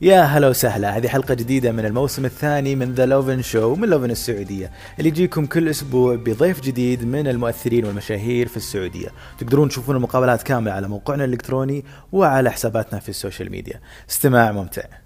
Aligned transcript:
يا 0.00 0.22
هلا 0.22 0.48
وسهلا. 0.48 0.96
هذه 0.96 1.08
حلقة 1.08 1.34
جديدة 1.34 1.72
من 1.72 1.86
الموسم 1.86 2.24
الثاني 2.24 2.74
من 2.76 2.94
The 2.94 3.06
لوفن 3.06 3.42
Show 3.42 3.74
من 3.74 3.88
لوفن 3.88 4.10
السعودية 4.10 4.70
اللي 4.98 5.08
يجيكم 5.08 5.46
كل 5.46 5.68
أسبوع 5.68 6.14
بضيف 6.14 6.60
جديد 6.60 7.04
من 7.04 7.28
المؤثرين 7.28 7.84
والمشاهير 7.84 8.48
في 8.48 8.56
السعودية. 8.56 9.08
تقدرون 9.38 9.68
تشوفون 9.68 9.96
المقابلات 9.96 10.42
كاملة 10.42 10.72
على 10.72 10.88
موقعنا 10.88 11.24
الإلكتروني 11.24 11.84
وعلى 12.12 12.50
حساباتنا 12.50 13.00
في 13.00 13.08
ال 13.08 13.14
social 13.14 13.50
media. 13.50 13.80
استماع 14.10 14.52
ممتع. 14.52 15.03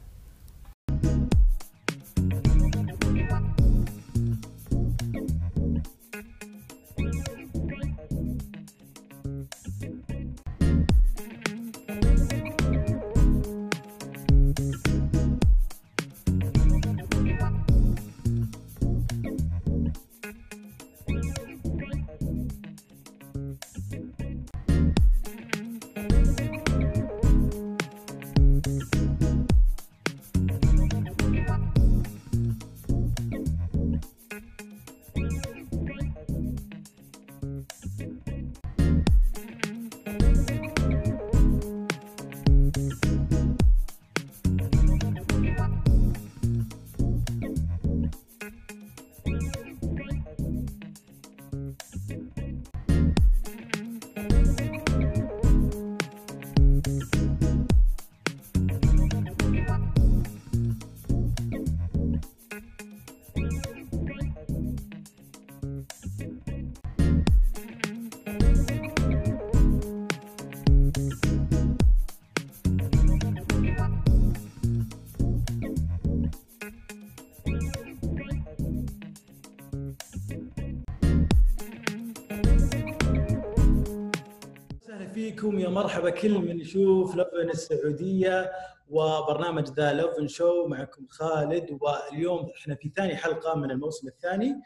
فيكم 85.38 85.58
يا 85.58 85.68
مرحبا 85.68 86.10
كل 86.10 86.38
من 86.38 86.60
يشوف 86.60 87.16
لفن 87.16 87.50
السعودية 87.50 88.52
وبرنامج 88.88 89.68
The 89.68 89.92
لفن 89.92 90.28
Show 90.28 90.66
معكم 90.66 91.06
خالد. 91.06 91.78
واليوم 91.80 92.50
إحنا 92.56 92.74
في 92.74 92.92
ثاني 92.96 93.16
حلقة 93.16 93.54
من 93.54 93.70
الموسم 93.70 94.08
الثاني 94.08 94.60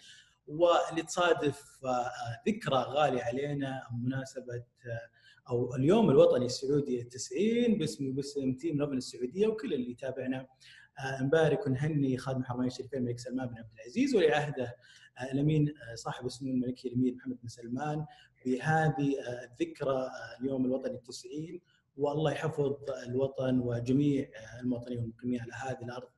واللي 0.46 1.02
تصادف 1.02 1.78
آه، 1.84 2.10
ذكرى 2.48 2.76
غالية 2.76 3.22
علينا 3.22 3.82
بمناسبه 3.92 4.54
آه، 4.54 5.50
أو 5.50 5.74
اليوم 5.74 6.10
الوطني 6.10 6.46
السعودي 6.46 7.00
التسعين 7.00 7.78
باسم 7.78 8.12
باسم 8.12 8.52
team 8.54 8.82
لفن 8.82 8.96
السعودية 8.96 9.46
وكل 9.46 9.74
اللي 9.74 9.90
يتابعنا 9.90 10.46
آه، 10.98 11.22
نبارك 11.22 11.66
ونهني 11.66 12.18
خادم 12.18 12.40
الحرمين 12.40 12.66
الشريفين 12.66 12.98
الملك 12.98 13.18
سلمان 13.18 13.46
بن 13.46 13.58
عبد 13.58 13.70
العزيز 13.74 14.14
ولي 14.14 14.32
عهده 14.32 14.64
آه، 14.64 14.74
الأمين 15.20 15.68
آه، 15.68 15.94
صاحب 15.94 16.26
السمو 16.26 16.50
الملكي 16.50 16.88
الامير 16.88 17.14
محمد 17.14 17.38
بن 17.42 17.48
سلمان 17.48 18.06
بهذه 18.46 19.20
آه، 19.20 19.44
الذكرى 19.44 19.96
آه، 19.96 20.40
اليوم 20.40 20.64
الوطني 20.64 20.94
التسعين 20.94 21.60
والله 21.96 22.32
يحفظ 22.32 22.76
الوطن 23.06 23.58
وجميع 23.58 24.28
المواطنين 24.60 24.98
والمقيمين 24.98 25.40
على 25.40 25.52
هذه 25.52 25.84
الأرض 25.84 26.08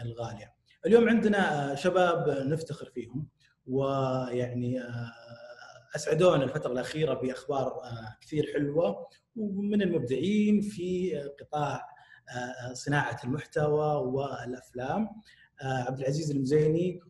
الغالية. 0.00 0.54
اليوم 0.86 1.08
عندنا 1.08 1.74
شباب 1.74 2.28
نفتخر 2.28 2.90
فيهم 2.94 3.28
ويعني 3.66 4.82
أسعدونا 5.96 6.44
الفترة 6.44 6.72
الأخيرة 6.72 7.14
بأخبار 7.14 7.82
كثير 8.20 8.52
حلوة 8.54 9.08
ومن 9.36 9.82
المبدعين 9.82 10.60
في 10.60 11.18
قطاع 11.40 11.88
صناعة 12.72 13.16
المحتوى 13.24 13.94
والأفلام 13.96 15.08
عبد 15.62 15.98
العزيز 15.98 16.30
المزيني 16.30 17.00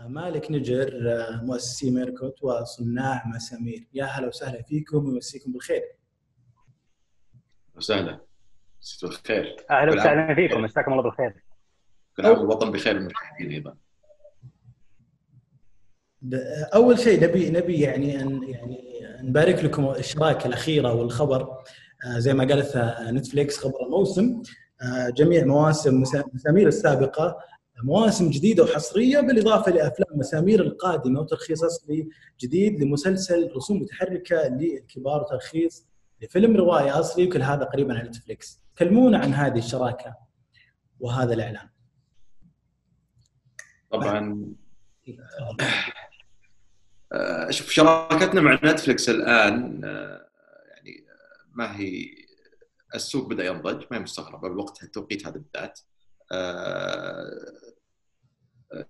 ومالك 0.00 0.50
نجر 0.50 1.12
آه، 1.12 1.42
مؤسسي 1.42 1.90
ميركوت 1.90 2.44
وصناع 2.44 3.22
مسامير. 3.26 3.86
يا 3.94 4.04
هلا 4.04 4.26
وسهلا 4.28 4.62
فيكم 4.62 5.04
ويمسيكم 5.08 5.52
بالخير. 5.52 5.82
وسهلا. 7.76 8.20
مسيتوا 8.82 9.08
الخير 9.08 9.56
أهلا 9.70 9.92
وسهلا 9.92 10.34
فيكم. 10.34 10.60
مساكم 10.62 10.92
الله 10.92 11.02
بالخير. 11.02 11.44
كل 12.16 12.26
عام 12.26 12.38
والوطن 12.38 12.70
بخير 12.72 12.96
المشاهدين 12.96 13.50
أيضا. 13.52 13.76
ب- 16.22 16.34
أول 16.74 16.98
شيء 16.98 17.22
نبي 17.24 17.50
نبي 17.50 17.80
يعني 17.80 18.22
أن 18.22 18.42
يعني 18.48 18.78
نبارك 19.22 19.64
لكم 19.64 19.84
الاشراكه 19.88 20.46
الأخيرة 20.46 20.92
والخبر 20.94 21.42
آه، 22.06 22.18
زي 22.18 22.34
ما 22.34 22.44
قالت 22.44 22.76
آه، 22.76 23.10
نتفليكس 23.10 23.58
خبر 23.58 23.86
الموسم. 23.86 24.42
آه، 24.82 25.08
جميع 25.10 25.44
مواسم 25.44 26.00
مسا- 26.00 26.24
مسامير 26.34 26.68
السابقة 26.68 27.38
مواسم 27.84 28.30
جديدة 28.30 28.64
وحصرية 28.64 29.20
بالإضافة 29.20 29.72
لأفلام 29.72 30.18
مسامير 30.18 30.60
القادمة 30.60 31.20
وترخيص 31.20 31.64
اصلي 31.64 32.08
جديد 32.40 32.82
لمسلسل 32.82 33.52
رسوم 33.56 33.80
متحركة 33.80 34.48
للكبار 34.48 35.20
وترخيص 35.22 35.86
لفيلم 36.22 36.56
رواية 36.56 37.00
أصلي 37.00 37.26
وكل 37.26 37.42
هذا 37.42 37.64
قريبا 37.64 37.98
على 37.98 38.08
نتفليكس. 38.08 38.62
كلمونا 38.78 39.18
عن 39.18 39.34
هذه 39.34 39.58
الشراكة 39.58 40.16
وهذا 41.00 41.34
الإعلان. 41.34 41.68
طبعا. 43.90 44.54
آه، 47.12 47.50
شوف 47.50 47.70
شراكتنا 47.70 48.40
مع 48.40 48.54
نتفلكس 48.64 49.08
الآن 49.08 49.80
يعني 50.68 51.06
ما 51.52 51.76
هي 51.76 52.06
السوق 52.94 53.28
بدأ 53.28 53.44
ينضج 53.44 53.84
ما 53.90 53.96
هي 53.96 54.00
مستغربة 54.00 54.48
بوقت 54.48 54.82
التوقيت 54.82 55.26
هذا 55.26 55.36
بالذات 55.38 55.80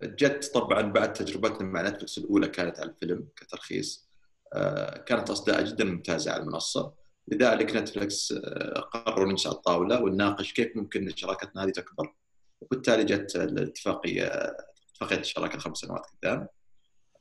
جت 0.02 0.50
طبعا 0.54 0.82
بعد 0.82 1.12
تجربتنا 1.12 1.68
مع 1.68 1.82
نتفلكس 1.82 2.18
الأولى 2.18 2.48
كانت 2.48 2.80
على 2.80 2.90
الفيلم 2.90 3.28
كترخيص. 3.36 4.08
آه، 4.54 4.98
كانت 4.98 5.30
أصداء 5.30 5.64
جدا 5.64 5.84
ممتازة 5.84 6.32
على 6.32 6.42
المنصة. 6.42 6.94
لذلك 7.28 7.76
نتفلكس 7.76 8.32
آه، 8.32 8.80
قرروا 8.80 9.36
على 9.46 9.54
الطاولة 9.54 10.02
ونناقش 10.02 10.52
كيف 10.52 10.76
ممكن 10.76 11.12
شراكتنا 11.16 11.64
هذه 11.64 11.70
تكبر. 11.70 12.14
وبالتالي 12.60 13.04
جت 13.04 13.36
الاتفاقية 13.36 14.56
اتفاقية 14.90 15.20
الشراكة 15.20 15.58
خمس 15.58 15.78
سنوات 15.78 16.02
قدام. 16.22 16.46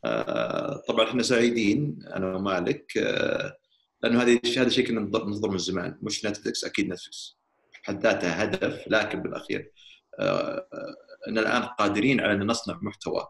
آه، 0.05 0.83
طبعا 0.87 1.09
إحنا 1.09 1.23
سعيدين 1.23 1.99
أنا 2.15 2.35
ومالك 2.35 2.97
آه، 2.97 3.57
لأنه 4.03 4.21
هذه 4.21 4.39
هذا 4.57 4.69
شيء 4.69 4.87
كنا 4.87 5.01
ننظر 5.01 5.49
من 5.49 5.57
زمان. 5.57 5.97
مش 6.01 6.25
نتفلكس 6.25 6.63
أكيد 6.65 6.87
نتفلكس 6.87 7.37
حد 7.83 8.03
ذاتها 8.03 8.43
هدف 8.43 8.83
لكن 8.87 9.21
بالأخير 9.21 9.71
آه، 10.19 10.67
آه، 10.73 10.95
إن 11.27 11.37
الآن 11.37 11.61
قادرين 11.63 12.21
على 12.21 12.33
أن 12.33 12.47
نصنع 12.47 12.79
محتوى 12.81 13.27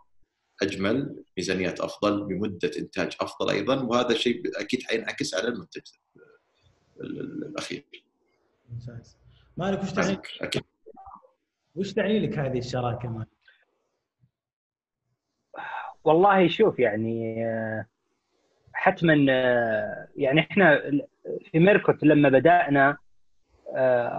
أجمل 0.62 1.24
ميزانيات 1.38 1.80
أفضل 1.80 2.24
بمدة 2.26 2.72
إنتاج 2.80 3.16
أفضل 3.22 3.50
أيضا 3.54 3.82
وهذا 3.84 4.14
شيء 4.14 4.42
أكيد 4.62 4.84
حينعكس 4.84 5.36
على 5.36 5.48
المنتج 5.48 5.82
ال- 7.02 7.20
ال- 7.20 7.44
الأخير. 7.46 7.86
ممتاز. 8.70 9.18
مالك 9.58 9.84
وش 9.84 9.92
تعني 9.92 10.18
أكيد. 10.42 10.64
وش 11.76 11.94
تعني 11.94 12.20
لك 12.20 12.38
هذه 12.40 12.58
الشراكة 12.58 13.10
مالك؟ 13.10 13.28
والله 16.04 16.48
شوف 16.48 16.80
يعني 16.80 17.46
آه، 17.46 17.86
حتما 18.74 19.14
يعني 20.16 20.40
إحنا 20.42 20.82
في 21.52 21.60
ميركوت 21.60 22.04
لما 22.04 22.30
بدأنا 22.30 22.98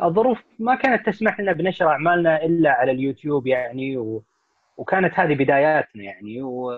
الظروف 0.04 0.44
ما 0.58 0.74
كانت 0.74 1.06
تسمح 1.06 1.40
لنا 1.40 1.52
بنشر 1.52 1.88
أعمالنا 1.88 2.44
إلا 2.44 2.70
على 2.70 2.92
اليوتيوب 2.92 3.46
يعني 3.46 3.96
و... 3.96 4.24
وكانت 4.76 5.20
هذه 5.20 5.34
بداياتنا 5.34 6.04
يعني 6.04 6.42
و... 6.42 6.72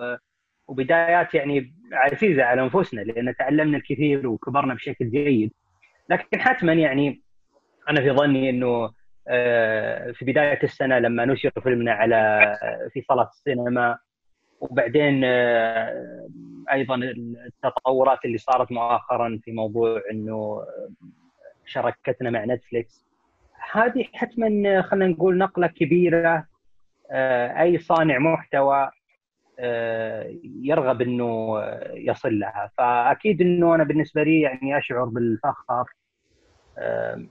وبدايات 0.67 1.33
يعني 1.33 1.73
عزيزة 1.93 2.43
على 2.43 2.61
أنفسنا 2.61 3.01
لأن 3.01 3.35
تعلمنا 3.35 3.77
الكثير 3.77 4.27
وكبرنا 4.27 4.73
بشكل 4.73 5.11
جيد. 5.11 5.51
لكن 6.09 6.41
حتما 6.41 6.73
يعني 6.73 7.21
أنا 7.89 8.01
في 8.01 8.11
ظني 8.11 8.49
إنه 8.49 8.89
آه، 9.27 10.11
في 10.11 10.25
بداية 10.25 10.59
السنة 10.63 10.99
لما 10.99 11.25
نشر 11.25 11.51
فيلمنا 11.63 11.91
على 11.91 12.41
في 12.93 13.01
صالة 13.01 13.27
السينما 13.27 13.97
وبعدين 14.59 15.21
آه، 15.25 16.27
أيضا 16.71 16.95
التطورات 16.95 18.25
اللي 18.25 18.37
صارت 18.37 18.71
مؤخرا 18.71 19.39
في 19.43 19.51
موضوع 19.51 20.01
إنه 20.11 20.65
شراكتنا 21.65 22.29
مع 22.29 22.45
نتفليكس. 22.45 23.05
هذه 23.71 24.05
حتما 24.13 24.81
خلينا 24.81 25.07
نقول 25.07 25.37
نقلة 25.37 25.67
كبيرة. 25.67 26.47
آه، 27.11 27.61
أي 27.61 27.77
صانع 27.77 28.19
محتوى 28.19 28.91
آه، 29.59 30.35
يرغب 30.43 31.01
إنه 31.01 31.59
يصل 31.93 32.39
لها. 32.39 32.71
فأكيد 32.77 33.41
إنه 33.41 33.75
أنا 33.75 33.83
بالنسبة 33.83 34.23
لي 34.23 34.41
يعني 34.41 34.77
أشعر 34.77 35.05
بالفخر 35.05 35.85
آه، 36.77 37.25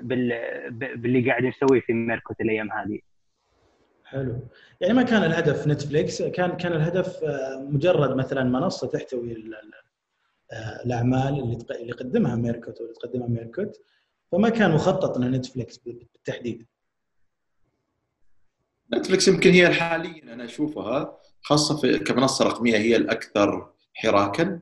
باللي 0.00 1.30
قاعد 1.30 1.44
نسويه 1.44 1.80
في 1.80 1.92
ميركوت 1.92 2.40
الأيام 2.40 2.72
هذه. 2.72 2.98
حلو. 4.04 4.48
يعني 4.80 4.94
ما 4.94 5.02
كان 5.02 5.24
الهدف 5.24 5.66
نتفليكس 5.66 6.22
كان 6.22 6.56
كان 6.56 6.72
الهدف 6.72 7.20
مجرد 7.70 8.16
مثلا 8.16 8.44
منصة 8.44 8.88
تحتوي 8.88 9.32
الأعمال 10.84 11.28
اللي 11.28 11.58
اللي 11.70 11.88
يقدمها 11.88 12.36
ميركوت 12.36 12.80
واللي 12.80 12.94
تقدمها 12.94 13.28
ميركوت 13.28 13.80
فما 14.32 14.48
كان 14.48 14.70
مخطط 14.70 15.18
لنتفليكس 15.18 15.78
بالتحديد. 15.78 16.66
نتفلكس 18.94 19.28
يمكن 19.28 19.50
هي 19.50 19.70
حاليا 19.74 20.22
أنا 20.34 20.44
أشوفها 20.44 21.18
خاصة 21.40 21.76
في 21.76 21.98
كمنصة 21.98 22.44
رقمية 22.44 22.76
هي 22.76 22.96
الأكثر 22.96 23.72
حراكا 23.94 24.60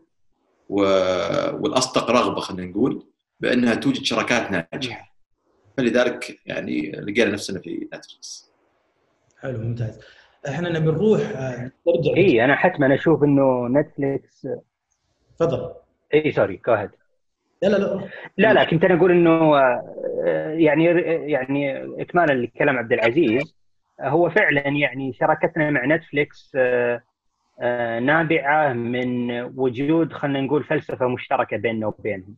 والأصدق 0.68 2.10
رغبة 2.10 2.40
خلينا 2.40 2.70
نقول 2.70 3.06
بأنها 3.40 3.74
توجد 3.74 4.04
شراكات 4.04 4.50
ناجحة. 4.50 5.14
فلذلك 5.76 6.40
يعني 6.46 6.90
لقينا 6.90 7.30
نفسنا 7.30 7.60
في 7.60 7.88
نتفلكس 7.94 8.52
حلو 9.38 9.58
ممتاز. 9.58 10.00
إحنا 10.48 10.68
نبي 10.68 10.86
نروح 10.86 11.20
آه، 11.20 11.70
نرجع 11.88 12.16
اي 12.16 12.44
أنا 12.44 12.56
حتما 12.56 12.94
أشوف 12.94 13.22
إنه 13.22 13.68
نتفلكس 13.68 14.46
تفضل. 15.38 15.74
إي 16.14 16.32
sorry 16.32 16.60
go 16.66 16.74
لا 16.74 17.68
لا 17.68 17.76
لا. 17.76 18.08
لا 18.36 18.52
لا 18.52 18.64
كنت 18.64 18.84
أنا 18.84 18.94
أقول 18.94 19.10
إنه 19.10 19.58
آه، 19.58 20.48
يعني 20.50 20.84
يعني 21.30 21.84
اكمالا 22.02 22.32
لكلام 22.32 22.78
عبد 22.78 22.92
العزيز. 22.92 23.56
هو 24.00 24.30
فعلا 24.30 24.68
يعني 24.68 25.12
شراكتنا 25.12 25.70
مع 25.70 25.84
نتفليكس 25.84 26.52
آه، 26.56 27.02
آه، 27.60 27.98
نابعة 27.98 28.72
من 28.72 29.40
وجود 29.40 30.12
خلينا 30.12 30.40
نقول 30.40 30.64
فلسفة 30.64 31.08
مشتركة 31.08 31.56
بيننا 31.56 31.86
وبينهم. 31.86 32.36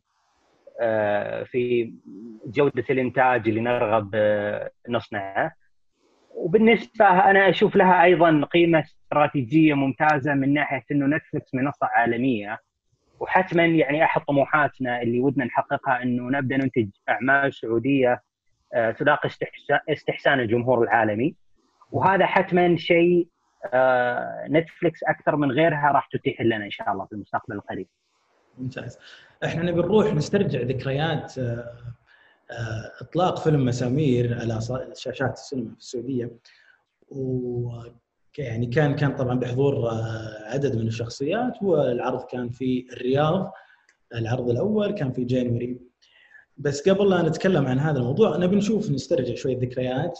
في 1.45 1.93
جودة 2.47 2.85
الإنتاج 2.91 3.49
اللي 3.49 3.61
نرغب 3.61 4.17
نصنعه. 4.89 5.53
وبالنسبة 6.35 7.07
أنا 7.07 7.49
أشوف 7.49 7.77
لها 7.77 8.05
أيضا 8.05 8.45
قيمة 8.53 8.81
استراتيجية 8.81 9.75
ممتازة 9.75 10.35
من 10.35 10.55
ناحية 10.55 10.85
إنه 10.91 11.17
نتفلكس 11.17 11.55
منصة 11.55 11.87
عالمية. 11.87 12.59
وحتما 13.21 13.67
يعني 13.67 14.05
أحد 14.05 14.21
طموحاتنا 14.21 15.03
اللي 15.03 15.21
ودنا 15.21 15.45
نحققها 15.45 16.03
إنه 16.03 16.39
نبدأ 16.39 16.57
ننتج 16.57 16.89
أعمال 17.09 17.55
سعودية 17.55 18.23
تلاقي 18.99 19.31
استحسان 19.89 20.41
الجمهور 20.41 20.83
العالمي 20.83 21.35
وهذا 21.93 22.27
حتما 22.27 22.77
شيء 22.77 23.29
آه، 23.73 24.47
نتفلكس 24.49 25.03
أكثر 25.05 25.37
من 25.37 25.51
غيرها 25.53 25.93
راح 25.93 26.09
تتيح 26.13 26.41
لنا 26.41 26.65
إن 26.65 26.71
شاء 26.71 26.93
الله 26.93 27.05
في 27.07 27.13
المستقبل 27.13 27.55
القريب. 27.55 27.89
ممتاز. 28.59 28.99
إحنا 29.45 29.63
نبي 29.63 29.81
نروح 29.81 30.15
نسترجع 30.15 30.61
ذكريات 30.61 31.39
آه، 31.39 31.77
آه، 32.51 32.93
إطلاق 33.01 33.39
فيلم 33.39 33.65
مسامير 33.65 34.39
على 34.41 34.61
شاشات 34.95 35.33
السينما 35.33 35.71
في 35.71 35.79
السعودية 35.79 36.31
يعني 38.39 38.67
كان 38.67 38.95
كان 38.95 39.17
طبعا 39.17 39.39
بحضور 39.39 39.89
عدد 40.45 40.77
من 40.77 40.87
الشخصيات 40.87 41.63
والعرض 41.63 42.25
كان 42.25 42.49
في 42.49 42.87
الرياض 42.93 43.53
العرض 44.15 44.51
الأول 44.51 44.91
كان 44.91 45.13
في 45.13 45.25
جانوري. 45.25 45.81
بس 46.57 46.89
قبل 46.89 47.11
لا 47.11 47.23
نتكلم 47.23 47.67
عن 47.67 47.79
هذا 47.79 47.99
الموضوع 47.99 48.37
نبي 48.37 48.57
نشوف 48.57 48.91
نسترجع 48.91 49.35
شوية 49.35 49.59
ذكريات 49.59 50.19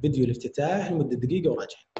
فيديو 0.00 0.24
الافتتاح 0.24 0.92
لمدة 0.92 1.16
دقيقة 1.16 1.50
وراجعين. 1.50 1.91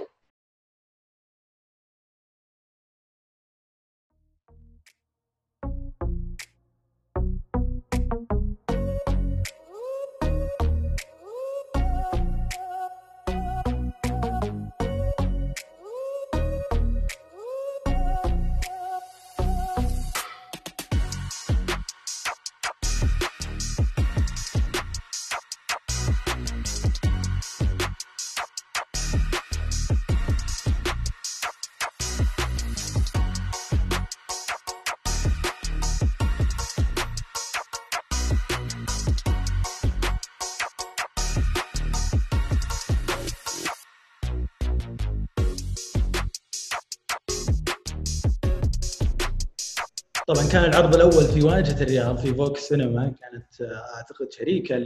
طبعا 50.35 50.49
كان 50.53 50.65
العرض 50.65 50.95
الأول 50.95 51.25
في 51.25 51.43
واجهة 51.43 51.83
الرياض 51.83 52.19
في 52.19 52.35
فوكس 52.35 52.61
سينما. 52.61 53.13
كانت 53.21 53.61
آه، 53.61 53.97
أعتقد 53.97 54.33
شريكة 54.33 54.77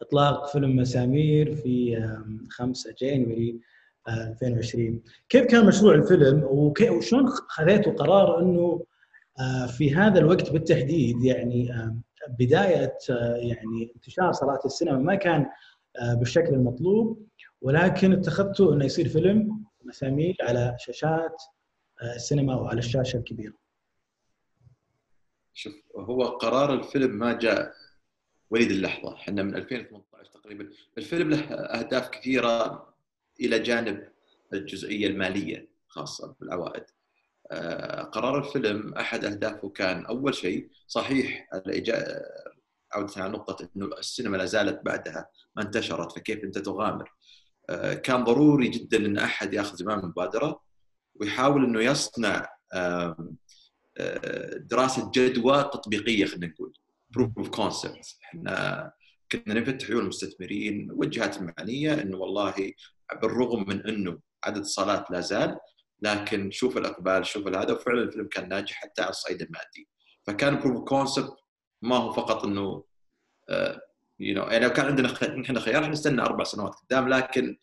لاطلاق 0.00 0.46
فيلم 0.46 0.76
مسامير 0.76 1.54
في 1.54 2.02
5 2.50 2.94
جانوري 2.98 3.60
2020 4.08 5.02
كيف 5.28 5.44
كان 5.44 5.66
مشروع 5.66 5.94
الفيلم؟ 5.94 6.44
وشلون 6.90 7.26
خذيتوا 7.28 7.92
قرار 7.92 8.40
إنه 8.40 8.84
آه، 9.40 9.66
في 9.66 9.94
هذا 9.94 10.18
الوقت 10.18 10.50
بالتحديد 10.52 11.24
يعني 11.24 11.74
بداية 12.28 12.96
آه، 13.10 13.36
يعني 13.36 13.92
انتشار 13.96 14.32
صلاه 14.32 14.60
السينما 14.64 14.98
ما 14.98 15.14
كان 15.14 15.46
بالشكل 16.18 16.54
المطلوب. 16.54 17.26
ولكن 17.62 18.12
اتخذتوا 18.12 18.74
إنه 18.74 18.84
يصير 18.84 19.08
فيلم 19.08 19.64
مسامير 19.84 20.36
على 20.42 20.76
شاشات 20.78 21.42
السينما 22.16 22.54
وعلى 22.54 22.78
الشاشة 22.78 23.16
الكبيرة. 23.16 23.59
شوف 25.54 25.74
هو 25.96 26.24
قرار 26.24 26.74
الفيلم 26.74 27.10
ما 27.10 27.32
جاء 27.32 27.74
وليد 28.50 28.70
اللحظة. 28.70 29.14
إحنا 29.14 29.42
من 29.42 29.56
2018 29.56 30.30
تقريبا. 30.30 30.70
الفيلم 30.98 31.30
له 31.30 31.40
أهداف 31.54 32.08
كثيرة 32.08 32.86
إلى 33.40 33.58
جانب 33.58 34.08
الجزئية 34.52 35.06
المالية 35.06 35.68
خاصة 35.88 36.34
بالعوائد 36.40 36.84
آه، 37.52 38.02
قرار 38.02 38.38
الفيلم 38.38 38.94
أحد 38.94 39.24
أهدافه 39.24 39.68
كان 39.68 40.06
أول 40.06 40.34
شيء 40.34 40.70
صحيح 40.86 41.48
عودة 42.94 43.12
على 43.16 43.32
نقطة 43.32 43.68
إنه 43.76 43.86
السينما 43.98 44.36
لا 44.36 44.44
زالت 44.44 44.80
بعدها 44.84 45.30
ما 45.56 45.62
انتشرت 45.62 46.12
فكيف 46.12 46.44
أنت 46.44 46.58
تغامر؟ 46.58 47.12
آه، 47.70 47.94
كان 47.94 48.24
ضروري 48.24 48.68
جدا 48.68 48.96
إن 48.96 49.18
أحد 49.18 49.54
ياخذ 49.54 49.76
زمام 49.76 50.00
المبادره 50.00 50.60
ويحاول 51.14 51.64
إنه 51.64 51.80
يصنع 51.80 52.48
دراسة 54.58 55.10
جدوى 55.14 55.62
تطبيقية 55.62 56.24
خلينا 56.24 56.46
نقول. 56.46 56.72
proof 57.10 57.38
of 57.38 57.48
concept 57.48 58.16
إحنا 58.24 58.92
كنا 59.32 59.54
نفتح 59.54 59.88
عيون 59.88 60.02
المستثمرين 60.02 60.88
والجهات 60.90 61.36
المعنيه 61.36 61.94
إنه 62.02 62.16
والله 62.16 62.72
بالرغم 63.22 63.68
من 63.68 63.86
إنه 63.86 64.18
عدد 64.44 64.56
الصالات 64.58 65.10
لا 65.10 65.20
زال 65.20 65.58
لكن 66.02 66.50
شوف 66.50 66.76
الأقبال 66.76 67.26
شوف 67.26 67.46
هذا 67.46 67.72
وفعلا 67.72 68.02
الفيلم 68.02 68.28
كان 68.28 68.48
ناجح 68.48 68.74
حتى 68.74 69.02
على 69.02 69.10
الصعيد 69.10 69.42
المادي. 69.42 69.88
فكان 70.26 70.58
proof 70.60 70.84
concept 70.88 71.36
ما 71.82 71.96
هو 71.96 72.12
فقط 72.12 72.44
إنه 72.44 72.84
you 74.20 74.34
know 74.34 74.42
يعني 74.42 74.64
لو 74.64 74.72
كان 74.72 74.86
عندنا 74.86 75.14
إحنا 75.44 75.60
خيار 75.60 75.90
نستنى 75.90 76.22
أربع 76.22 76.44
سنوات 76.44 76.74
قدام 76.74 77.08
لكن 77.08 77.56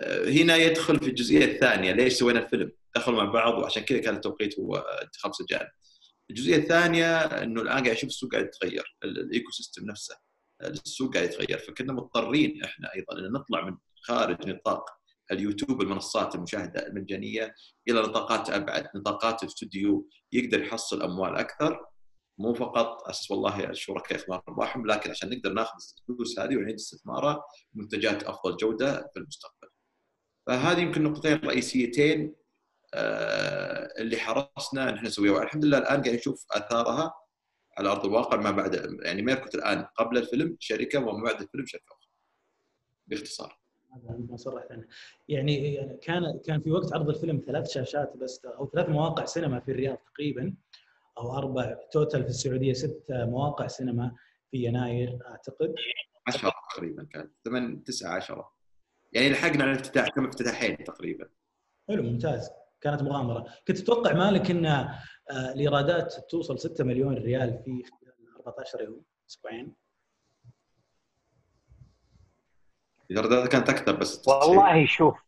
uh, 0.00 0.28
هنا 0.28 0.56
يدخل 0.56 0.98
في 0.98 1.06
الجزئية 1.08 1.44
الثانية 1.44 1.92
ليش 1.92 2.12
سوينا 2.12 2.38
الفيلم؟ 2.38 2.72
دخلوا 2.96 3.22
مع 3.22 3.32
بعض 3.32 3.58
وعشان 3.58 3.82
كذا 3.82 3.98
كان 3.98 4.14
التوقيت 4.14 4.58
هو 4.58 4.76
انتخاب 4.76 5.34
سجان. 5.34 5.66
الجزئية 6.30 6.56
الثانية 6.56 7.16
إنه 7.18 7.62
الآن 7.62 7.82
قاعد 7.84 7.96
أشوف 7.96 8.10
السوق 8.10 8.32
قاعد 8.32 8.44
يتغير 8.44 8.96
ال 9.04 9.50
ecosystem 9.50 9.84
نفسه 9.84 10.16
السوق 10.62 11.14
قاعد 11.14 11.28
يتغير 11.28 11.58
فكنا 11.58 11.92
مضطرين 11.92 12.64
إحنا 12.64 12.94
أيضا 12.94 13.18
إن 13.18 13.32
نطلع 13.32 13.64
من 13.64 13.76
خارج 14.02 14.48
نطاق 14.48 14.84
اليوتيوب 15.32 15.82
المنصات 15.82 16.34
المشاهدة 16.34 16.86
المجانية 16.86 17.54
إلى 17.88 18.00
نطاقات 18.00 18.50
أبعد 18.50 18.88
نطاقات 18.96 19.42
الاستوديو 19.42 20.08
يقدر 20.32 20.62
يحصل 20.62 21.02
أموال 21.02 21.36
أكثر 21.36 21.86
مو 22.38 22.54
فقط 22.54 23.08
أساس 23.08 23.30
والله 23.30 23.70
الشركاء 23.70 24.12
ياخذون 24.18 24.40
ارباحهم 24.48 24.86
لكن 24.86 25.10
عشان 25.10 25.30
نقدر 25.30 25.52
ناخذ 25.52 25.72
الفلوس 26.08 26.38
هذه 26.38 26.56
ونعيد 26.56 26.74
استثمارها 26.74 27.42
منتجات 27.74 28.22
أفضل 28.22 28.56
جودة 28.56 29.10
في 29.14 29.20
المستقبل. 29.20 29.68
فهذه 30.46 30.80
يمكن 30.80 31.02
نقطتين 31.02 31.36
رئيسيتين 31.36 32.34
اللي 32.94 34.16
حرصنا 34.16 34.88
إن 34.88 34.94
إحنا 34.94 35.08
نسويها. 35.08 35.32
والحمد 35.32 35.64
لله 35.64 35.78
الآن 35.78 36.02
قاعد 36.02 36.14
نشوف 36.14 36.46
آثارها 36.50 37.14
على 37.78 37.88
أرض 37.88 38.04
الواقع 38.06 38.36
ما 38.36 38.50
بعد 38.50 38.98
يعني 39.02 39.22
ميركوت 39.22 39.54
الآن 39.54 39.82
قبل 39.82 40.18
الفيلم 40.18 40.56
شركة 40.60 40.98
وما 40.98 41.22
بعد 41.24 41.42
الفيلم 41.42 41.66
شركة 41.66 41.84
أخرى 41.92 42.08
باختصار. 43.06 43.58
هذا 43.92 44.18
ما 44.30 44.36
صرحت 44.36 44.72
عنه. 44.72 44.86
يعني 45.28 45.76
كان 46.02 46.40
كان 46.46 46.60
في 46.62 46.70
وقت 46.70 46.92
عرض 46.94 47.08
الفيلم 47.08 47.42
ثلاث 47.46 47.70
شاشات 47.70 48.16
بس 48.16 48.44
أو 48.44 48.70
ثلاث 48.74 48.88
مواقع 48.88 49.24
سينما 49.24 49.60
في 49.60 49.70
الرياض 49.70 49.96
تقريبا 49.96 50.54
أو 51.18 51.38
أربع 51.38 51.78
توتال 51.92 52.22
في 52.22 52.28
السعودية 52.28 52.72
ست 52.72 53.04
مواقع 53.10 53.66
سينما 53.66 54.16
في 54.50 54.64
يناير 54.64 55.18
أعتقد. 55.26 55.74
10 56.28 56.52
تقريبا 56.74 57.04
كان 57.04 57.30
8 57.44 57.84
9 57.84 58.16
10 58.16 58.52
يعني 59.12 59.30
لحقنا 59.30 59.62
على 59.64 59.72
الافتتاح 59.72 60.08
كم 60.08 60.26
افتتاحين 60.26 60.84
تقريبا؟ 60.84 61.28
حلو 61.88 62.02
ممتاز. 62.02 62.50
كانت 62.82 63.02
مغامرة. 63.02 63.46
كنت 63.68 63.78
تتوقع 63.78 64.12
مالك 64.12 64.50
إن 64.50 64.66
آه، 64.66 64.98
الإيرادات 65.30 66.14
توصل 66.30 66.58
6 66.58 66.84
مليون 66.84 67.14
ريال 67.14 67.62
في 67.64 67.82
خلال 67.82 68.36
14 68.46 68.82
يوم 68.82 69.02
أسبوعين؟ 69.30 69.74
الإيرادات 73.10 73.48
كانت 73.48 73.68
أكثر 73.70 73.96
بس 73.96 74.28
والله 74.28 74.86
شوف. 74.86 75.22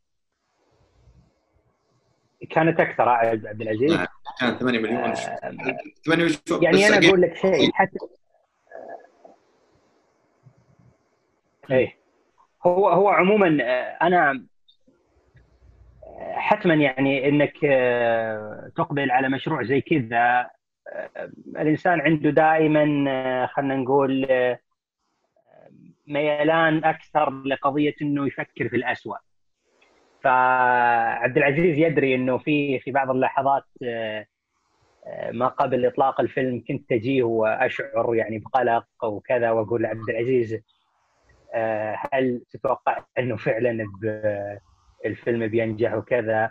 كانت 2.51 2.81
أكثر 2.81 3.09
عبد 3.09 3.61
العزيز. 3.63 3.93
نعم 3.93 4.07
كانت 4.41 4.61
8 4.61 4.79
مليون. 4.79 4.99
آه، 4.99 5.15
8 6.05 6.25
مليون 6.25 6.63
يعني 6.63 6.87
أنا 6.87 7.09
أقول 7.09 7.23
لك 7.23 7.37
شيء 7.37 7.73
حتى 7.73 7.99
إيه. 11.71 11.99
هو 12.67 12.89
هو 12.89 13.09
عموما 13.09 13.59
آه، 13.63 13.99
أنا 14.07 14.31
آه، 14.31 14.41
حتما 16.45 16.75
يعني 16.75 17.29
إنك 17.29 17.65
آه، 17.65 18.71
تقبل 18.77 19.11
على 19.11 19.29
مشروع 19.29 19.63
زي 19.63 19.81
كذا. 19.81 20.51
آه، 20.93 21.31
الإنسان 21.49 22.01
عنده 22.01 22.31
دائما 22.31 23.05
آه، 23.09 23.47
خلينا 23.47 23.77
نقول 23.77 24.27
ميلان 26.07 26.85
أكثر 26.85 27.43
لقضية 27.47 27.95
إنه 28.03 28.27
يفكر 28.27 28.69
في 28.69 28.77
الاسوء 28.77 29.17
فعبد 30.23 31.37
العزيز 31.37 31.79
يدري 31.79 32.15
إنه 32.15 32.39
في 32.39 32.79
في 32.79 32.91
بعض 32.91 33.11
اللحظات 33.11 33.65
ما 35.33 35.49
قبل 35.49 35.87
إطلاق 35.87 36.21
الفيلم 36.21 36.65
كنت 36.69 36.93
أجيه 36.93 37.23
وأشعر 37.23 38.15
يعني 38.15 38.39
بقلق 38.39 38.87
وكذا 39.05 39.51
وأقول 39.51 39.83
لعبد 39.83 40.11
العزيز 40.11 40.61
هل 42.13 42.43
تتوقع 42.51 43.05
إنه 43.19 43.37
فعلا 43.37 43.85
الفيلم 45.05 45.47
بينجح 45.47 45.95
وكذا. 45.95 46.51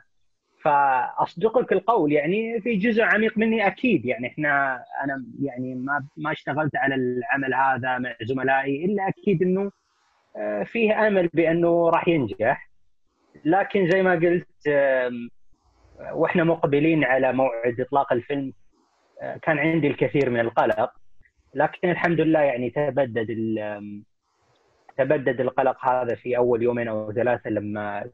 فأصدقك 0.61 1.71
القول 1.71 2.11
يعني 2.11 2.61
في 2.61 2.75
جزء 2.75 3.03
عميق 3.03 3.37
مني 3.37 3.67
أكيد. 3.67 4.05
يعني 4.05 4.27
إحنا 4.27 4.83
أنا 5.03 5.25
يعني 5.41 5.75
ما 5.75 6.07
ما 6.17 6.31
اشتغلت 6.31 6.75
على 6.75 6.95
العمل 6.95 7.53
هذا 7.53 7.97
مع 7.97 8.15
زملائي 8.21 8.85
إلا 8.85 9.07
أكيد 9.07 9.41
إنه 9.41 9.71
آه، 10.37 10.63
فيه 10.63 11.07
أمل 11.07 11.29
بأنه 11.33 11.89
راح 11.89 12.07
ينجح. 12.07 12.69
لكن 13.45 13.89
زي 13.89 14.03
ما 14.03 14.11
قلت 14.13 14.47
وإحنا 16.13 16.43
مقبلين 16.43 17.03
على 17.03 17.33
موعد 17.33 17.81
إطلاق 17.81 18.13
الفيلم 18.13 18.53
آه، 19.21 19.37
كان 19.37 19.59
عندي 19.59 19.87
الكثير 19.87 20.29
من 20.29 20.39
القلق. 20.39 20.91
لكن 21.55 21.89
الحمد 21.89 22.21
لله 22.21 22.39
يعني 22.39 22.69
تبدد 22.69 23.27
تبدد 24.97 25.41
القلق 25.41 25.85
هذا 25.85 26.15
في 26.15 26.37
أول 26.37 26.63
يومين 26.63 26.87
أو 26.87 27.13
ثلاثة 27.13 27.49
لما 27.49 28.09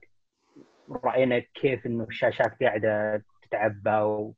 رأينا 0.92 1.40
كيف 1.40 1.86
إنه 1.86 2.04
الشاشات 2.04 2.64
قاعدة 2.64 3.24
تتعبى 3.42 3.90
و... 3.90 4.34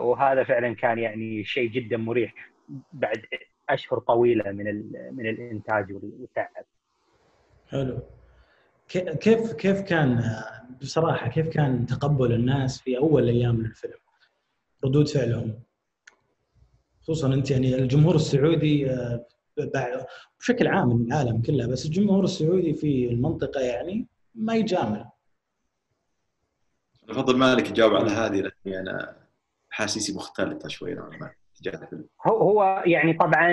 وهذا 0.00 0.44
فعلا 0.44 0.74
كان 0.74 0.98
يعني 0.98 1.44
شيء 1.44 1.70
جدا 1.70 1.96
مريح 1.96 2.34
بعد 2.92 3.22
أشهر 3.68 3.98
طويلة 3.98 4.52
من 4.52 4.68
ال... 4.68 5.10
من 5.12 5.28
الإنتاج 5.28 5.92
والتعب. 5.92 6.64
حلو. 7.68 7.98
كيف 9.20 9.52
كيف 9.52 9.80
كان 9.80 10.24
بصراحة 10.80 11.28
كيف 11.28 11.48
كان 11.48 11.86
تقبل 11.86 12.32
الناس 12.32 12.80
في 12.80 12.98
أول 12.98 13.28
أيام 13.28 13.60
الفيلم؟ 13.60 13.98
ردود 14.84 15.08
فعلهم. 15.08 15.60
خصوصا 17.02 17.34
أنت 17.34 17.50
يعني 17.50 17.74
الجمهور 17.74 18.14
السعودي 18.14 18.90
آه، 18.90 19.26
بشكل 20.40 20.66
عام 20.66 20.90
العالم 20.90 21.42
كله 21.42 21.66
بس 21.66 21.86
الجمهور 21.86 22.24
السعودي 22.24 22.74
في 22.74 23.08
المنطقة 23.10 23.60
يعني 23.60 24.06
ما 24.34 24.54
يجامل. 24.54 25.04
أفضل 27.10 27.36
مالك 27.38 27.70
يجاوب 27.70 27.94
على 27.94 28.10
هذه 28.10 28.40
لأني 28.66 28.80
أنا 28.80 29.16
حاسيسي 29.70 30.14
مختلطة 30.16 30.68
شوي 30.68 30.94
نوعا 30.94 31.08
ما 31.16 31.30
تجاه 31.54 31.82
الفيلم. 31.82 32.08
هو 32.26 32.36
هو 32.36 32.82
يعني 32.86 33.12
طبعا 33.12 33.52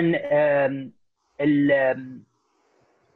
ال 1.40 1.72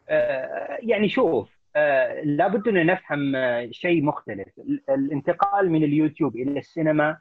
آه، 0.08 0.78
يعني 0.82 1.08
شوف 1.08 1.48
آه، 1.76 2.20
لابد 2.22 2.68
أن 2.68 2.86
نفهم 2.86 3.36
آه، 3.36 3.68
شيء 3.70 4.02
مختلف. 4.04 4.48
ال- 4.58 4.82
الانتقال 4.90 5.70
من 5.70 5.84
اليوتيوب 5.84 6.36
إلى 6.36 6.58
السينما 6.58 7.18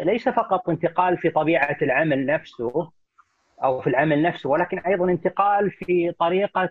ليس 0.00 0.28
فقط 0.28 0.68
انتقال 0.68 1.18
في 1.18 1.30
طبيعة 1.30 1.76
العمل 1.82 2.26
نفسه 2.26 2.90
أو 3.64 3.80
في 3.80 3.86
العمل 3.86 4.22
نفسه 4.22 4.50
ولكن 4.50 4.78
أيضا 4.78 5.04
انتقال 5.10 5.70
في 5.70 6.12
طريقة 6.12 6.70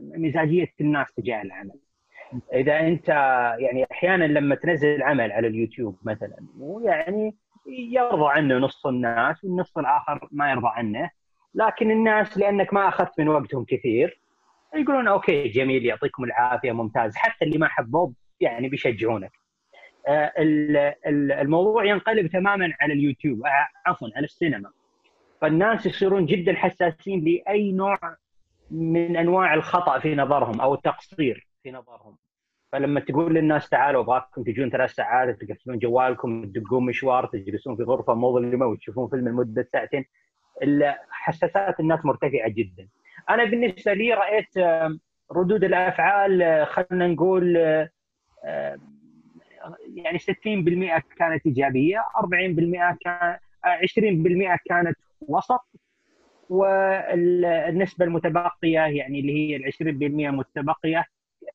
مزاجية 0.00 0.72
الناس 0.80 1.06
تجاه 1.16 1.42
العمل. 1.42 1.78
إذا 2.52 2.80
أنت 2.80 3.08
يعني 3.58 3.86
أحيانا 3.92 4.24
لما 4.24 4.54
تنزل 4.54 5.02
عمل 5.02 5.32
على 5.32 5.46
اليوتيوب 5.46 5.98
مثلا 6.04 6.36
ويعني 6.58 7.34
يرضى 7.92 8.30
عنه 8.30 8.54
نص 8.58 8.86
الناس 8.86 9.44
والنص 9.44 9.78
الآخر 9.78 10.28
ما 10.32 10.50
يرضى 10.50 10.68
عنه 10.68 11.10
لكن 11.54 11.90
الناس 11.90 12.38
لأنك 12.38 12.74
ما 12.74 12.88
أخذت 12.88 13.20
من 13.20 13.28
وقتهم 13.28 13.64
كثير 13.64 14.20
يقولون 14.74 15.08
أوكي 15.08 15.48
جميل 15.48 15.86
يعطيكم 15.86 16.24
العافية 16.24 16.72
ممتاز. 16.72 17.16
حتى 17.16 17.44
اللي 17.44 17.58
ما 17.58 17.68
حبوه 17.68 18.12
يعني 18.40 18.68
بيشجعونك. 18.68 19.32
آه، 20.08 20.32
ال- 20.38 20.76
ال- 21.06 21.32
الموضوع 21.32 21.84
ينقلب 21.84 22.26
تماما 22.26 22.72
على 22.80 22.92
اليوتيوب 22.92 23.46
آه، 23.46 23.68
عفوا 23.86 24.08
على 24.16 24.24
السينما. 24.24 24.70
فالناس 25.40 25.86
يصيرون 25.86 26.26
جدا 26.26 26.54
حساسين 26.54 27.24
لأي 27.24 27.72
نوع 27.72 27.98
من 28.70 29.16
أنواع 29.16 29.54
الخطأ 29.54 29.98
في 29.98 30.14
نظرهم 30.14 30.60
أو 30.60 30.74
التقصير. 30.74 31.46
في 31.66 31.72
نظرهم 31.72 32.16
فلما 32.72 33.00
تقول 33.00 33.34
للناس 33.34 33.68
تعالوا 33.68 34.02
أبغاكم 34.02 34.42
تجون 34.42 34.70
ثلاث 34.70 34.90
ساعات 34.90 35.42
تقفلون 35.42 35.78
جوالكم 35.78 36.44
تدقون 36.44 36.86
مشوار 36.86 37.26
تجلسون 37.26 37.76
في 37.76 37.82
غرفة 37.82 38.14
مظلمة 38.14 38.66
وتشوفون 38.66 39.08
فيلم 39.08 39.28
لمدة 39.28 39.68
ساعتين 39.72 40.04
حساسات 41.10 41.80
الناس 41.80 42.04
مرتفعة 42.04 42.48
جدا. 42.48 42.88
أنا 43.30 43.44
بالنسبة 43.44 43.92
لي 43.92 44.14
رأيت 44.14 44.48
ردود 45.32 45.64
الأفعال 45.64 46.42
آه، 46.42 46.64
خلينا 46.64 47.06
نقول 47.06 47.56
آه، 47.56 47.90
آه، 48.44 48.78
يعني 49.94 50.18
60% 50.18 51.02
كانت 51.16 51.46
إيجابية 51.46 52.04
40% 52.16 52.98
كان 53.00 53.38
آه، 53.64 53.78
20% 53.82 54.58
كانت 54.68 54.96
وسط 55.20 55.66
والنسبة 56.48 58.04
المتبقية 58.04 58.80
يعني 58.80 59.20
اللي 59.20 59.32
هي 59.32 59.56
ال 59.56 59.64
20% 59.66 60.30
متبقية 60.30 61.04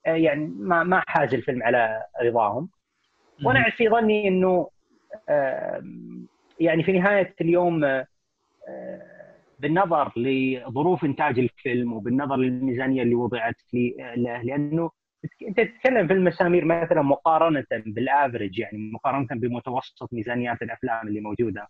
يعني 0.06 0.48
ما 0.58 0.84
ما 0.84 1.04
حاز 1.08 1.34
الفيلم 1.34 1.64
على 1.64 2.04
رضاهم. 2.24 2.70
وأنا 3.46 3.70
في 3.70 3.90
ظني 3.90 4.28
انه 4.28 4.70
يعني 6.60 6.84
في 6.84 6.92
نهاية 6.92 7.36
اليوم 7.42 7.84
آه، 7.84 8.08
آه، 8.68 9.36
بالنظر 9.60 10.12
لظروف 10.16 11.06
إنتاج 11.06 11.40
الفيلم 11.40 11.94
وبالنظر 11.94 12.36
للميزانية 12.36 13.04
اللي 13.04 13.16
وضعت 13.16 13.56
له 13.74 14.16
لأنه 14.44 14.92
أنت 15.48 15.60
تتكلم 15.60 16.08
في 16.08 16.14
المسامير 16.14 16.66
مثلا 16.66 17.02
مقارنة 17.02 17.66
بالافرج 17.72 18.60
يعني 18.60 18.92
مقارنة 18.94 19.28
بمتوسط 19.32 20.14
ميزانيات 20.14 20.62
الأفلام 20.62 21.08
اللي 21.08 21.22
موجودة. 21.22 21.68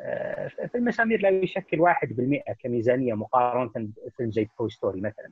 آه، 0.00 0.48
في 0.48 0.78
المسامير 0.78 1.20
لا 1.20 1.28
يشكل 1.28 1.80
1% 1.80 2.42
كميزانية 2.62 3.14
مقارنة 3.14 3.70
بفيلم 3.76 4.30
زي 4.30 4.48
توي 4.58 4.70
ستوري 4.70 5.00
مثلا. 5.00 5.30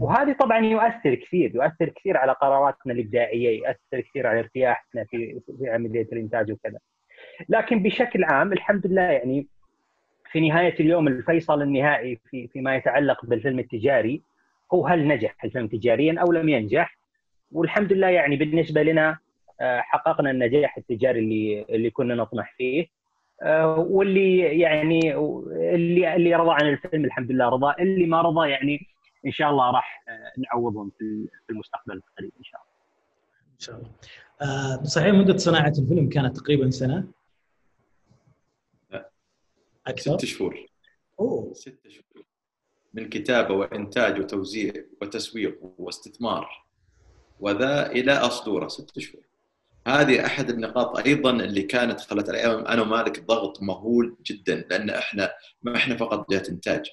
وهذه 0.00 0.32
طبعا 0.32 0.58
يؤثر 0.58 1.14
كثير 1.14 1.54
يؤثر 1.54 1.88
كثير 1.88 2.16
على 2.16 2.32
قراراتنا 2.32 2.92
الإبداعية 2.92 3.58
يؤثر 3.58 4.00
كثير 4.00 4.26
على 4.26 4.38
ارتياحنا 4.38 5.04
في 5.04 5.40
في 5.58 5.70
عمليه 5.70 6.08
الإنتاج 6.12 6.52
وكذا. 6.52 6.78
لكن 7.48 7.82
بشكل 7.82 8.24
عام 8.24 8.52
الحمد 8.52 8.86
لله 8.86 9.02
يعني 9.02 9.46
في 10.32 10.48
نهاية 10.48 10.74
اليوم 10.80 11.08
الفيصل 11.08 11.62
النهائي 11.62 12.20
في 12.30 12.48
فيما 12.48 12.76
يتعلق 12.76 13.26
بالفيلم 13.26 13.58
التجاري 13.58 14.22
هو 14.74 14.86
هل 14.86 15.08
نجح 15.08 15.44
الفيلم 15.44 15.66
تجاريا 15.66 16.20
أو 16.20 16.32
لم 16.32 16.48
ينجح؟ 16.48 16.98
والحمد 17.52 17.92
لله 17.92 18.08
يعني 18.08 18.36
بالنسبة 18.36 18.82
لنا 18.82 19.18
آه، 19.60 19.80
حققنا 19.80 20.30
النجاح 20.30 20.76
التجاري 20.78 21.18
اللي 21.20 21.66
اللي 21.70 21.90
كنا 21.90 22.14
نطمح 22.14 22.54
فيه. 22.56 22.82
آه، 22.82 23.01
واللي 23.78 24.38
يعني 24.38 25.14
اللي 25.74 26.14
اللي 26.16 26.34
رضى 26.34 26.50
عن 26.50 26.68
الفيلم 26.68 27.04
الحمد 27.04 27.30
لله 27.30 27.48
رضى 27.48 27.82
اللي 27.82 28.06
ما 28.06 28.22
رضى 28.22 28.50
يعني 28.50 28.86
إن 29.26 29.32
شاء 29.32 29.50
الله 29.50 29.70
راح 29.70 30.04
آه، 30.08 30.32
نعوضهم 30.38 30.90
في 30.98 31.28
في 31.46 31.52
المستقبل 31.52 31.92
القريب 31.94 32.32
إن 32.38 32.44
شاء 32.44 32.60
الله. 32.60 32.72
إن 33.54 33.58
شاء 33.58 33.76
الله. 33.76 33.90
آه، 34.42 34.82
صحيح 34.82 35.14
مدة 35.14 35.36
صناعة 35.36 35.72
الفيلم 35.78 36.08
كانت 36.08 36.36
تقريبا 36.36 36.70
سنة؟ 36.70 37.08
أكثر؟ 39.86 40.18
ست 40.18 40.24
شهور. 40.24 40.66
أوه. 41.20 41.54
ست 41.54 41.88
شهور. 41.88 42.24
من 42.94 43.08
كتابة 43.08 43.54
وإنتاج 43.54 44.20
وتوزيع 44.20 44.72
وتسويق 45.02 45.58
واستثمار 45.78 46.64
وذا 47.40 47.86
إلى 47.86 48.12
اصدوره 48.12 48.68
ست 48.68 48.98
شهور. 48.98 49.24
هذه 49.86 50.26
أحد 50.26 50.50
النقاط 50.50 50.98
أيضا 51.06 51.30
اللي 51.30 51.62
كانت 51.62 52.00
خلت 52.00 52.28
أنا 52.28 52.82
ومالك 52.82 53.24
ضغط 53.26 53.62
مهول 53.62 54.16
جدا 54.26 54.54
لأن 54.70 54.90
إحنا 54.90 55.32
ما 55.62 55.76
إحنا 55.76 55.96
فقط 55.96 56.30
جهة 56.30 56.42
إنتاج. 56.48 56.86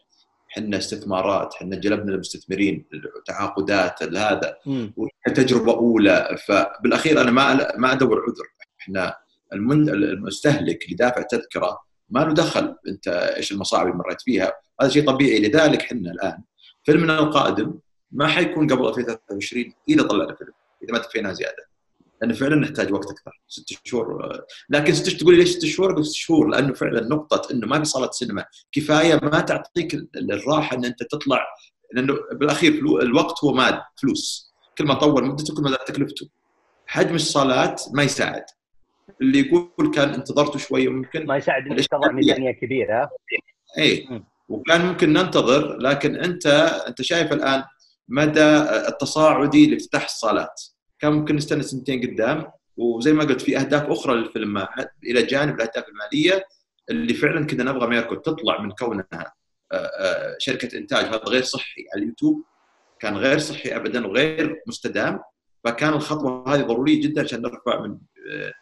إحنا 0.52 0.78
استثمارات 0.78 1.54
إحنا 1.56 1.76
جلبنا 1.76 2.14
المستثمرين 2.14 2.86
تعاقدات 3.26 4.04
هذا. 4.04 4.58
مم. 4.66 4.94
تجربة 5.36 5.74
أولى. 5.74 6.38
فبالأخير 6.48 7.22
أنا 7.22 7.32
ما 7.32 7.78
ما 7.78 7.92
أدور 7.94 8.22
عذر. 8.22 8.46
إحنا 8.82 9.16
المن- 9.54 9.90
المستهلك 9.90 10.84
اللي 10.86 10.96
دافع 10.96 11.22
تذكرة 11.22 11.80
ما 12.10 12.20
له 12.20 12.34
دخل. 12.34 12.76
أنت 12.88 13.08
إيش 13.08 13.52
المصاعب 13.52 13.88
اللي 13.88 13.98
مريت 13.98 14.22
فيها؟ 14.22 14.54
هذا 14.82 14.90
شيء 14.90 15.08
طبيعي. 15.08 15.40
لذلك 15.40 15.82
إحنا 15.82 16.12
الآن 16.12 16.42
فيلمنا 16.84 17.20
القادم 17.20 17.80
ما 18.12 18.28
حيكون 18.28 18.68
قبل 18.74 18.88
2023 18.88 19.74
إذا 19.90 20.04
طلعنا 20.04 20.36
فيلم. 20.36 20.52
إذا 20.84 20.94
ما 20.94 21.00
تكفينا 21.00 21.34
زيادة. 21.34 21.69
لأنه 22.22 22.34
فعلا 22.34 22.56
نحتاج 22.56 22.94
وقت 22.94 23.12
أكثر. 23.12 23.42
ست 23.48 23.66
شهور 23.84 24.40
لكن 24.70 24.94
ست 24.94 25.10
تقول 25.22 25.34
لي 25.34 25.40
ليش 25.40 25.50
ست 25.50 25.66
شهور؟ 25.66 25.92
أقول 25.92 26.06
ست 26.06 26.16
شهور 26.16 26.48
لأنه 26.48 26.74
فعلا 26.74 27.02
نقطة 27.08 27.54
إنه 27.54 27.68
ما 27.68 27.80
في 27.80 27.86
صاله 27.86 28.12
سينما. 28.12 28.46
كفاية 28.72 29.20
ما 29.24 29.40
تعطيك 29.40 29.94
ال- 29.94 30.32
الراحة 30.32 30.78
إن 30.78 30.86
أنت 30.86 31.04
تطلع 31.04 31.46
لأنه 31.94 32.14
بالأخير 32.34 32.74
الوقت 33.02 33.44
هو 33.44 33.54
مال 33.54 33.82
فلوس. 34.02 34.54
كل 34.78 34.86
ما 34.86 34.94
طول 34.94 35.26
مدته 35.26 35.56
كل 35.56 35.62
ما 35.64 35.70
زادت 35.70 35.88
تكلفته. 35.88 36.30
حجم 36.88 37.16
الصالات 37.16 37.84
ما 37.94 38.04
يساعد. 38.04 38.44
اللي 39.22 39.40
يقول 39.40 39.92
كان 39.94 40.10
انتظرته 40.10 40.60
شوية 40.60 40.90
ممكن. 40.90 41.26
ما 41.26 41.38
يساعد 41.38 41.68
إنك 41.68 41.88
تضع 41.88 42.12
ميزانية 42.12 42.52
كبيرة. 42.52 43.10
اي 43.78 44.08
مم. 44.10 44.24
وكان 44.50 44.86
ممكن 44.86 45.14
ننتظر 45.14 45.78
لكن 45.78 46.16
أنت 46.16 46.46
أنت 46.88 47.02
شايف 47.02 47.34
الآن 47.34 47.64
مدى 48.08 48.44
التصاعدي 48.88 49.70
لافتتاح 49.72 50.04
الصالات 50.04 50.62
كان 51.00 51.12
ممكن 51.12 51.36
نستنى 51.36 51.64
سنتين 51.64 52.02
قدام 52.02 52.52
وزي 52.78 53.14
ما 53.14 53.24
قلت 53.24 53.42
في 53.42 53.58
أهداف 53.58 53.84
أخرى 53.90 54.16
للفيلم 54.16 54.68
إلى 55.04 55.24
جانب 55.24 55.56
الأهداف 55.56 55.86
المالية 55.90 56.46
اللي 56.90 57.14
فعلا 57.14 57.46
كنا 57.46 57.64
نبغى 57.64 57.88
ميركو 57.88 58.16
تطلع 58.16 58.62
من 58.62 58.72
كونها 58.72 59.34
آه، 59.72 59.76
آه، 59.76 60.36
شركة 60.40 60.78
إنتاج. 60.78 61.06
هذا 61.06 61.18
غير 61.18 61.44
صحي 61.44 61.86
على 61.94 62.04
اليوتيوب 62.04 62.44
كان 63.00 63.18
غير 63.18 63.40
صحي 63.40 63.76
ابدا 63.76 64.08
وغير 64.08 64.62
مستدام 64.68 65.20
فكان 65.64 65.94
الخطوة 65.94 66.56
هذه 66.56 66.62
ضرورية 66.62 67.02
جدا 67.02 67.22
عشان 67.22 67.42
نرفع 67.42 67.82
من 67.82 67.98
آه، 68.32 68.54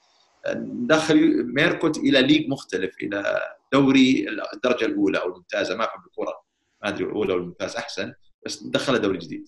ندخل 0.56 1.44
ميركوت 1.44 1.98
إلى 1.98 2.22
league 2.22 2.50
مختلف 2.50 2.96
إلى 3.02 3.42
دوري 3.74 4.28
الدرجة 4.54 4.86
الأولى 4.86 5.18
أو 5.18 5.28
الممتازة. 5.28 5.76
ما 5.76 5.84
افهم 5.84 6.04
الكرة 6.06 6.42
ما 6.84 6.90
أدري 6.90 7.04
الأولى 7.04 7.34
ولا 7.34 7.42
الممتاز 7.42 7.76
أحسن 7.76 8.14
بس 8.46 8.64
ندخلها 8.64 9.00
دوري 9.00 9.18
جديد. 9.18 9.48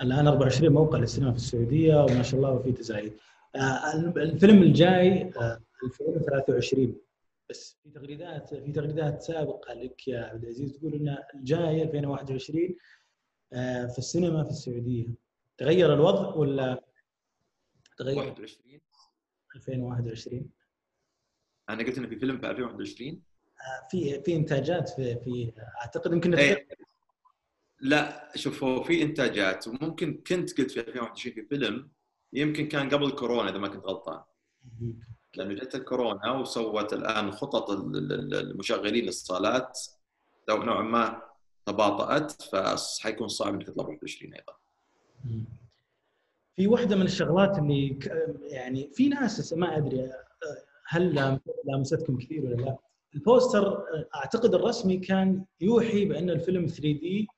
الآن 0.00 0.26
24 0.26 0.72
موقع 0.72 0.98
للسينما 0.98 1.30
في 1.30 1.36
السعودية 1.36 2.04
وما 2.04 2.22
شاء 2.22 2.40
الله 2.40 2.52
وفي 2.52 2.72
تزايد. 2.72 3.12
آه، 3.56 3.94
الفيلم 4.16 4.62
الجاي 4.62 5.30
آه، 5.36 5.60
2023 5.84 6.96
بس 7.50 7.76
في 7.82 7.90
تغريدات 7.90 8.54
في 8.54 8.72
تغريدات 8.72 9.22
سابقة 9.22 9.74
لك 9.74 10.08
يا 10.08 10.20
عبد 10.20 10.42
العزيز 10.42 10.72
تقول 10.72 10.94
إن 10.94 11.16
الجاي 11.34 11.82
2021 11.82 12.76
آه، 13.52 13.86
في 13.86 13.98
السينما 13.98 14.44
في 14.44 14.50
السعودية. 14.50 15.06
تغير 15.58 15.94
الوضع 15.94 16.34
ولا 16.34 16.84
تغير؟ 17.96 18.18
21 18.18 18.80
2021 19.56 20.50
أنا 21.68 21.84
قلت 21.84 21.98
انه 21.98 22.08
في 22.08 22.16
فيلم 22.16 22.38
في 22.38 22.50
2021 22.50 23.22
آه، 23.60 23.88
في 23.90 24.22
في 24.22 24.36
إنتاجات 24.36 24.88
في 24.88 25.16
في 25.16 25.52
أعتقد 25.82 26.12
يمكن 26.12 26.34
إيه. 26.34 26.66
لا 27.84 28.32
شوف 28.36 28.64
هو 28.64 28.82
في 28.82 29.02
إنتاجات 29.02 29.68
وممكن 29.68 30.14
كنت 30.26 30.60
قلت 30.60 30.70
في 30.70 30.80
2021 30.80 31.34
في 31.34 31.42
فيلم 31.42 31.90
يمكن 32.32 32.68
كان 32.68 32.88
قبل 32.90 33.10
كورونا 33.10 33.50
إذا 33.50 33.58
ما 33.58 33.68
كنت 33.68 33.84
غلطان 33.84 34.20
لأنه 35.36 35.54
جت 35.54 35.74
الكورونا 35.74 36.30
وسوت 36.32 36.92
الآن 36.92 37.30
خطط 37.32 37.70
ال- 37.70 37.96
ال- 37.96 38.12
ال- 38.12 38.34
المشغلين 38.34 39.08
الصالات 39.08 39.78
لو 40.48 40.62
نوعا 40.62 40.82
ما 40.82 41.22
تباطأت 41.66 42.32
فحيكون 42.42 43.28
صعب 43.28 43.54
إنك 43.54 43.66
تطلع 43.66 43.84
21 43.84 44.34
أيضا. 44.34 44.52
في 46.56 46.66
واحدة 46.66 46.96
من 46.96 47.02
الشغلات 47.02 47.58
اللي 47.58 47.98
يعني 48.42 48.90
في 48.94 49.08
ناس 49.08 49.52
ما 49.52 49.76
أدري 49.76 50.12
هل 50.88 51.14
لام- 51.14 51.40
لامستكم 51.64 52.18
كثير 52.18 52.44
ولا 52.44 52.54
لا؟ 52.54 52.76
البوستر 53.14 53.84
أعتقد 54.14 54.54
الرسمي 54.54 54.96
كان 54.96 55.44
يوحي 55.60 56.04
بأن 56.04 56.30
الفيلم 56.30 56.66
3 56.66 56.80
دي 56.82 57.28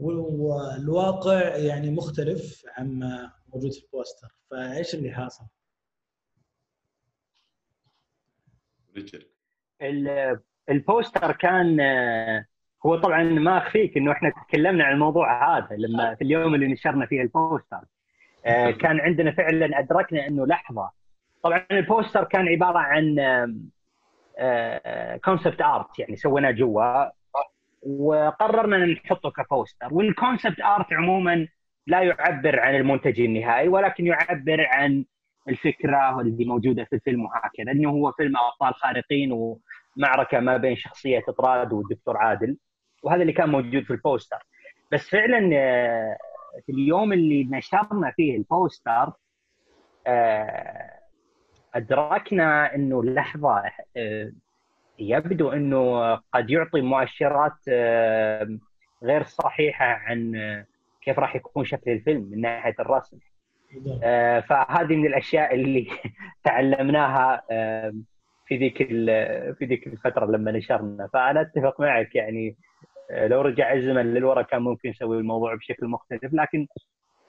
والواقع 0.00 1.56
يعني 1.56 1.90
مختلف 1.90 2.62
عما 2.78 3.32
موجود 3.54 3.72
في 3.72 3.84
البوستر، 3.84 4.28
فايش 4.50 4.94
اللي 4.94 5.10
حاصل؟ 5.10 5.44
ريتشارد. 8.96 9.26
ال 10.70 10.79
poster 10.79 11.32
كان 11.32 11.80
آه، 11.80 12.44
هو 12.86 12.96
طبعا 12.96 13.22
ما 13.22 13.58
أخفيك 13.58 13.96
إنه 13.96 14.12
إحنا 14.12 14.32
تكلمنا 14.48 14.84
عن 14.84 14.92
الموضوع 14.94 15.58
هذا 15.58 15.76
لما 15.76 16.14
في 16.14 16.24
اليوم 16.24 16.54
اللي 16.54 16.66
نشرنا 16.66 17.06
فيه 17.06 17.22
ال 17.22 17.29
poster. 17.29 17.80
آه، 18.46 18.70
كان 18.70 19.00
عندنا 19.00 19.32
فعلا 19.32 19.78
أدركنا 19.78 20.26
إنه 20.26 20.46
لحظة. 20.46 20.90
طبعا 21.42 21.66
ال 21.70 21.78
poster 21.78 22.24
كان 22.24 22.48
عبارة 22.48 22.78
عن 22.78 23.16
concept 25.24 25.60
art 25.60 25.98
يعني 25.98 26.16
سويناه 26.16 26.50
جوا. 26.50 27.19
وقررنا 27.82 28.86
نحطه 28.86 29.30
ك 29.30 29.39
poster 29.39 29.94
وال 29.94 30.09
concept 30.09 30.60
art 30.60 30.92
عموما 30.92 31.48
لا 31.86 32.02
يعبر 32.02 32.60
عن 32.60 32.74
المنتج 32.74 33.20
النهائي 33.20 33.68
ولكن 33.68 34.06
يعبر 34.06 34.66
عن 34.66 35.04
الفكرة 35.48 36.20
اللي 36.20 36.44
موجودة 36.44 36.84
في 36.84 36.96
الفيلم 36.96 37.24
وهكذا. 37.24 37.72
انه 37.72 37.90
هو 37.90 38.12
فيلم 38.12 38.32
أبطال 38.36 38.74
خارقين 38.74 39.32
ومعركة 39.32 40.40
ما 40.40 40.56
بين 40.56 40.76
شخصية 40.76 41.22
إطراد 41.28 41.72
والدكتور 41.72 42.16
عادل 42.16 42.56
وهذا 43.02 43.22
اللي 43.22 43.32
كان 43.32 43.48
موجود 43.48 43.82
في 43.82 43.90
البوستر 43.90 44.38
بس 44.92 45.08
فعلا 45.10 45.50
آه، 45.54 46.16
في 46.66 46.72
اليوم 46.72 47.12
اللي 47.12 47.44
نشرنا 47.44 48.12
فيه 48.16 48.36
البوستر 48.36 49.12
آه، 50.06 50.90
أدركنا 51.74 52.74
إنه 52.74 53.04
لحظة 53.04 53.62
آه، 53.96 54.32
يبدو 55.00 55.48
أنه 55.52 56.14
قد 56.14 56.50
يعطي 56.50 56.80
مؤشرات 56.80 57.68
غير 59.02 59.22
صحيحة 59.24 59.84
عن 59.84 60.32
كيف 61.02 61.18
راح 61.18 61.36
يكون 61.36 61.64
شكل 61.64 61.90
الفيلم 61.90 62.28
من 62.30 62.40
ناحية 62.40 62.74
الرسم. 62.80 63.18
آه، 64.02 64.40
فهذه 64.40 64.96
من 64.96 65.06
الأشياء 65.06 65.54
اللي 65.54 65.86
تعلمناها 66.44 67.42
في 68.46 68.56
ذيك 68.56 68.76
في 69.58 69.64
ذيك 69.64 69.86
الفترة 69.86 70.26
لما 70.26 70.52
نشرنا. 70.52 71.08
فأنا 71.12 71.40
أتفق 71.40 71.80
معك 71.80 72.14
يعني 72.14 72.56
آه، 73.10 73.26
لو 73.26 73.40
رجع 73.40 73.72
الزمن 73.72 74.14
للوراء 74.14 74.44
كان 74.44 74.62
ممكن 74.62 74.88
نسوي 74.88 75.18
الموضوع 75.18 75.54
بشكل 75.54 75.86
مختلف 75.86 76.34
لكن 76.34 76.66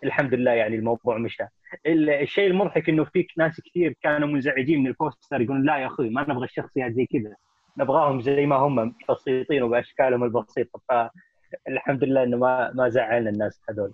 الحمد 0.03 0.33
لله 0.33 0.51
يعني 0.51 0.75
الموضوع 0.75 1.17
مشى. 1.17 1.43
ال- 1.85 2.09
الشيء 2.09 2.47
المضحك 2.47 2.89
إنه 2.89 3.03
فيك 3.03 3.27
ناس 3.37 3.61
كثير 3.61 3.95
كانوا 4.03 4.27
منزعجين 4.27 4.79
من 4.79 4.87
البوستر 4.87 5.41
يقولون 5.41 5.65
لا 5.65 5.77
يا 5.77 5.85
أخوي 5.87 6.09
ما 6.09 6.21
نبغى 6.29 6.45
الشخصيات 6.45 6.91
زي 6.91 7.05
كذا. 7.05 7.35
نبغاهم 7.77 8.21
زي 8.21 8.45
ما 8.45 8.55
هم 8.55 8.95
بسيطين 9.09 9.63
وبأشكالهم 9.63 10.23
البسيطة 10.23 10.81
فالحمد 10.89 12.03
لله 12.03 12.23
إنه 12.23 12.37
ما 12.37 12.71
ما 12.73 12.89
زعلنا 12.89 13.29
الناس 13.29 13.59
هذول. 13.69 13.93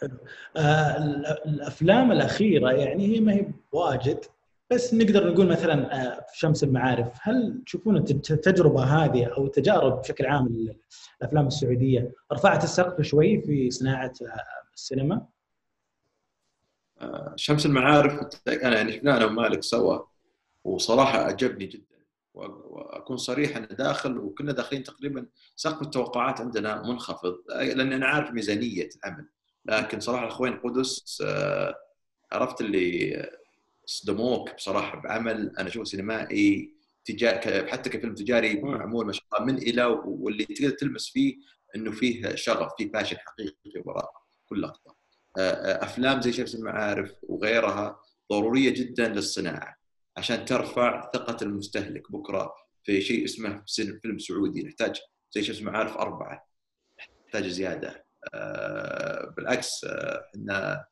حلو. 0.00 0.18
آه 0.56 0.96
ال- 0.96 1.26
الأفلام 1.46 2.12
الأخيرة 2.12 2.70
يعني 2.72 3.06
هي 3.16 3.20
ما 3.20 3.32
هي 3.32 3.46
واجد 3.72 4.24
بس 4.70 4.94
نقدر 4.94 5.32
نقول 5.32 5.48
مثلا 5.48 5.94
آه 6.02 6.20
في 6.32 6.38
شمس 6.38 6.64
المعارف. 6.64 7.08
هل 7.22 7.62
تشوفون 7.66 7.96
الت- 7.96 8.30
التجربة 8.30 8.82
هذه 8.84 9.24
أو 9.24 9.44
التجارب 9.46 10.00
بشكل 10.00 10.26
عام 10.26 10.46
ال- 10.46 10.76
الأفلام 11.20 11.46
السعودية 11.46 12.12
رفعت 12.32 12.64
السقف 12.64 13.02
شوي 13.02 13.40
في 13.40 13.70
صناعة 13.70 14.12
آه 14.22 14.72
السينما؟ 14.74 15.26
آه، 17.00 17.32
شمس 17.36 17.66
المعارف 17.66 18.20
أنا 18.48 18.76
يعني 18.76 18.92
شفناه 18.92 19.16
أنا 19.16 19.24
ومالك 19.24 19.62
سوا 19.62 19.98
وصراحة 20.64 21.18
عجبني 21.18 21.66
جدا. 21.66 21.93
وأكون 22.34 23.16
صريح 23.16 23.56
أنا 23.56 23.66
داخل 23.66 24.18
وكنا 24.18 24.52
داخلين 24.52 24.82
تقريبا 24.82 25.26
سقف 25.56 25.82
التوقعات 25.82 26.40
عندنا 26.40 26.82
منخفض. 26.82 27.34
لأن 27.48 27.92
أنا 27.92 28.06
عارف 28.06 28.30
ميزانية 28.30 28.88
العمل. 28.96 29.28
لكن 29.64 30.00
صراحة 30.00 30.24
الأخوين 30.24 30.56
قدس 30.56 31.22
آه، 31.26 31.74
عرفت 32.32 32.60
اللي 32.60 33.30
صدموك 33.86 34.54
بصراحة 34.54 35.00
بعمل. 35.00 35.52
أنا 35.58 35.68
اشوفه 35.68 35.84
سينمائي 35.84 36.74
تجا... 37.04 37.66
حتى 37.66 37.90
كفيلم 37.90 38.14
تجاري. 38.14 38.60
معمول 38.60 39.06
ما 39.06 39.12
شاء 39.12 39.24
الله 39.32 39.44
من 39.52 39.58
إلى 39.58 39.84
واللي 40.04 40.44
تقدر 40.44 40.70
تلمس 40.70 41.08
فيه 41.08 41.36
إنه 41.76 41.90
فيه 41.90 42.34
شغف 42.34 42.72
فيه 42.78 42.92
باشن 42.92 43.16
حقيقي 43.16 43.82
وراء 43.84 44.12
كل 44.46 44.62
لقطة. 44.62 44.96
آه، 45.38 45.40
آه، 45.40 45.84
أفلام 45.84 46.20
زي 46.20 46.32
شمس 46.32 46.54
المعارف 46.54 47.12
وغيرها 47.22 48.00
ضرورية 48.32 48.70
جدا 48.70 49.08
للصناعة. 49.08 49.83
عشان 50.16 50.44
ترفع 50.44 51.10
ثقة 51.14 51.36
المستهلك 51.44 52.12
بكرة 52.12 52.54
في 52.84 53.00
شيء 53.00 53.24
اسمه 53.24 53.64
فيلم 54.02 54.18
سعودي. 54.18 54.62
نحتاج 54.62 55.00
زي 55.32 55.42
شو 55.42 55.52
اسمه 55.52 55.72
عارف 55.72 55.96
أربعة. 55.96 56.48
نحتاج 56.98 57.46
زيادة. 57.46 58.04
آه، 58.34 59.34
بالعكس 59.36 59.84
إحنا 59.84 60.84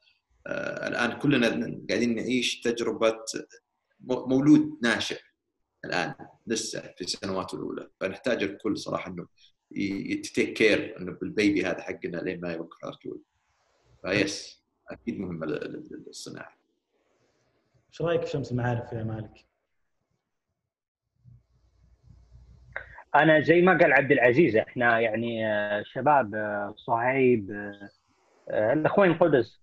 آه، 0.46 0.88
الآن 0.88 1.18
كلنا 1.18 1.48
قاعدين 1.88 2.14
نعيش 2.14 2.60
تجربة 2.60 3.18
مولود 4.00 4.78
ناشئ 4.82 5.20
الآن 5.84 6.14
لسه 6.46 6.80
في 6.80 7.04
السنوات 7.04 7.54
الأولى. 7.54 7.90
فنحتاج 8.00 8.42
الكل 8.42 8.78
صراحة 8.78 9.10
إنه 9.10 9.26
ي 9.70 9.87
take 9.87 10.52
care 10.52 10.98
إنه 10.98 11.12
بال 11.12 11.30
baby 11.30 11.64
هذا 11.64 11.82
حقنا 11.82 12.16
لين 12.16 12.40
ما 12.40 12.52
يوقف 12.52 12.84
الرجول. 12.84 13.20
فيس 14.02 14.62
أكيد 14.90 15.20
مهمه 15.20 15.46
للصناعه 15.46 16.61
إيش 17.92 18.02
رأيك 18.02 18.22
في 18.22 18.30
شمس 18.30 18.52
المعارف 18.52 18.92
يا 18.92 19.04
مالك؟ 19.04 19.46
أنا 23.14 23.40
زي 23.40 23.62
ما 23.62 23.78
قال 23.78 23.92
عبد 23.92 24.12
العزيز 24.12 24.56
إحنا 24.56 25.00
يعني 25.00 25.46
آه، 25.46 25.82
شباب 25.82 26.34
آه، 26.34 26.74
صهيب 26.76 27.72
الأخوين 28.50 29.14
قدس. 29.14 29.60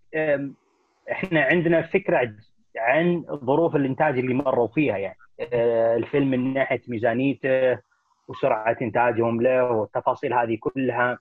إحنا 1.11 1.41
عندنا 1.41 1.81
فكرة 1.81 2.35
عن 2.77 3.25
ظروف 3.29 3.75
الإنتاج 3.75 4.19
اللي 4.19 4.33
مروا 4.33 4.67
فيها 4.67 4.97
يعني. 4.97 5.17
آه، 5.53 5.95
الفيلم 5.95 6.31
من 6.31 6.53
ناحية 6.53 6.81
ميزانيته 6.87 7.79
وسرعة 8.27 8.77
إنتاجهم 8.81 9.41
له 9.41 9.71
والتفاصيل 9.71 10.33
هذه 10.33 10.57
كلها. 10.59 11.19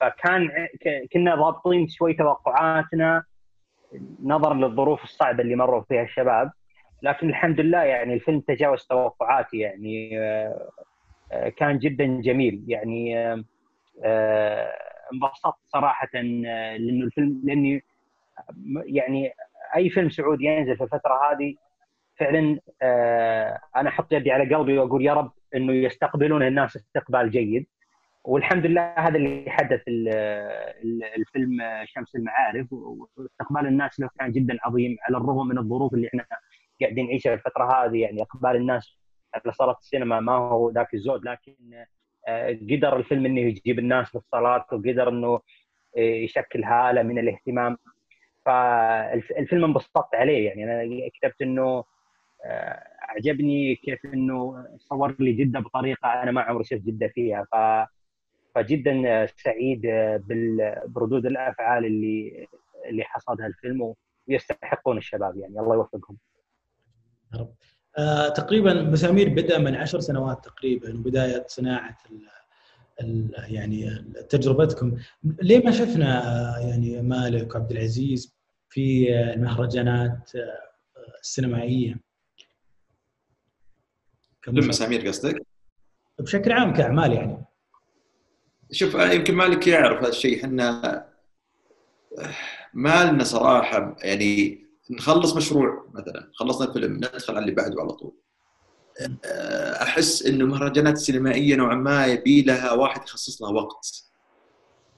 فكان 0.00 0.50
كنا 1.12 1.34
ضابطين 1.34 1.88
شوي 1.88 2.14
توقعاتنا. 2.14 3.24
نظرا 4.22 4.54
للظروف 4.54 5.04
الصعبة 5.04 5.42
اللي 5.42 5.56
مروا 5.56 5.82
فيها 5.82 6.02
الشباب 6.02 6.50
لكن 7.02 7.28
الحمد 7.28 7.60
لله 7.60 7.82
يعني 7.82 8.14
الفيلم 8.14 8.40
تجاوز 8.40 8.86
توقعاتي 8.86 9.58
يعني 9.58 10.20
آه، 10.20 10.68
آه، 11.32 11.48
كان 11.48 11.78
جدا 11.78 12.20
جميل 12.20 12.64
يعني 12.68 13.18
انبسطت 15.12 15.58
صراحة 15.66 16.08
لأنه 16.14 17.04
الفيلم 17.04 17.40
لأني 17.44 17.84
يعني 18.86 19.32
أي 19.76 19.90
فيلم 19.90 20.10
سعودي 20.10 20.44
ينزل 20.44 20.76
في 20.76 20.84
الفترة 20.84 21.32
هذه 21.32 21.54
فعلا 22.16 22.58
آه، 22.82 23.58
أنا 23.76 23.88
أحط 23.88 24.12
يدي 24.12 24.32
على 24.32 24.54
قلبي 24.54 24.78
وأقول 24.78 25.04
يا 25.06 25.14
رب 25.14 25.32
إنه 25.54 25.72
يستقبلون 25.72 26.42
الناس 26.42 26.76
استقبال 26.76 27.30
جيد. 27.30 27.66
والحمد 28.24 28.66
لله 28.66 28.94
هذا 28.98 29.16
اللي 29.16 29.50
حدث 29.50 29.82
الفيلم 31.16 31.58
شمس 31.84 32.16
المعارف 32.16 32.72
واستقبال 32.72 33.66
الناس 33.66 34.00
له 34.00 34.08
كان 34.18 34.32
جدا 34.32 34.58
عظيم 34.62 34.96
على 35.02 35.16
الرغم 35.16 35.48
من 35.48 35.58
الظروف 35.58 35.94
اللي 35.94 36.08
إحنا 36.08 36.26
قاعدين 36.80 37.06
نعيشها 37.06 37.34
الفترة 37.34 37.64
هذه. 37.84 38.00
يعني 38.00 38.22
إقبال 38.22 38.56
الناس 38.56 38.98
على 39.34 39.52
صالات 39.52 39.76
السينما 39.78 40.20
ما 40.20 40.32
هو 40.32 40.70
ذاك 40.70 40.94
الزود 40.94 41.24
لكن 41.24 41.54
آه، 42.28 42.58
قدر 42.70 42.96
الفيلم 42.96 43.26
إنه 43.26 43.40
يجيب 43.40 43.78
الناس 43.78 44.16
للصلاه 44.16 44.66
وقدر 44.72 45.08
إنه 45.08 45.34
آه، 45.96 46.00
يشكل 46.00 46.64
هالة 46.64 47.02
من 47.02 47.18
الاهتمام. 47.18 47.78
فالفيلم 48.46 49.64
انبسطت 49.64 50.14
عليه. 50.14 50.46
يعني 50.46 50.64
أنا 50.64 51.08
كتبت 51.14 51.42
إنه 51.42 51.84
آه، 52.44 52.82
أعجبني 53.10 53.74
كيف 53.74 54.06
إنه 54.06 54.66
صور 54.78 55.16
لي 55.20 55.32
جدة 55.32 55.60
بطريقة 55.60 56.22
أنا 56.22 56.30
ما 56.30 56.40
عمري 56.42 56.64
شفت 56.64 56.82
جدة 56.82 57.08
فيها. 57.08 57.44
ف 57.52 57.54
فجدا 58.54 59.26
سعيد 59.26 59.82
بردود 60.86 61.26
الأفعال 61.26 61.84
اللي 61.84 62.46
اللي 62.86 63.04
حصدها 63.04 63.46
الفيلم 63.46 63.94
ويستحقون 64.28 64.98
الشباب 64.98 65.36
يعني 65.36 65.60
الله 65.60 65.74
يوفقهم. 65.74 66.18
يا 67.34 67.38
رب. 67.38 67.54
آه 67.98 68.28
تقريبا 68.28 68.82
مسامير 68.82 69.28
بدأ 69.28 69.58
من 69.58 69.74
عشر 69.74 70.00
سنوات 70.00 70.44
تقريبا 70.44 70.90
بدايه 70.92 71.44
صناعة 71.48 71.98
ال 72.10 72.28
ال 73.00 73.34
يعني 73.54 73.90
تجربتكم 74.28 74.96
ليه 75.24 75.64
ما 75.64 75.70
شفنا 75.70 76.22
يعني 76.58 77.02
مالك 77.02 77.54
وعبد 77.54 77.70
العزيز 77.70 78.36
في 78.68 79.14
المهرجانات 79.34 80.30
السينمائية؟ 81.20 82.00
مسامير 84.48 85.08
قصدك؟ 85.08 85.46
بشكل 86.18 86.52
عام 86.52 86.72
كأعمال 86.72 87.12
يعني 87.12 87.44
شوف 88.72 88.94
يمكن 88.94 89.34
مالك 89.34 89.66
يعرف 89.66 89.98
هذا 89.98 90.08
الشيء. 90.08 90.44
إحنا 90.44 91.04
ما 92.74 93.04
لنا 93.04 93.24
صراحة 93.24 93.96
يعني 94.02 94.64
نخلص 94.90 95.36
مشروع 95.36 95.86
مثلا 95.94 96.30
خلصنا 96.34 96.68
الفيلم 96.68 96.96
ندخل 96.96 97.34
على 97.34 97.42
اللي 97.42 97.54
بعده 97.54 97.80
على 97.80 97.92
طول. 97.92 98.14
أحس 99.82 100.22
إنه 100.22 100.44
المهرجانات 100.44 100.94
السينمائيه 100.94 101.56
نوعا 101.56 101.74
ما 101.74 102.06
يبي 102.06 102.42
لها 102.42 102.72
واحد 102.72 103.02
يخصص 103.02 103.42
لها 103.42 103.50
وقت 103.50 104.04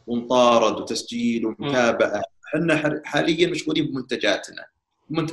ومطارد 0.07 0.81
وتسجيل 0.81 1.47
ومتابعة. 1.47 2.23
إحنا 2.49 3.03
حاليا 3.05 3.51
مشغولين 3.51 3.87
بمنتجاتنا. 3.87 4.65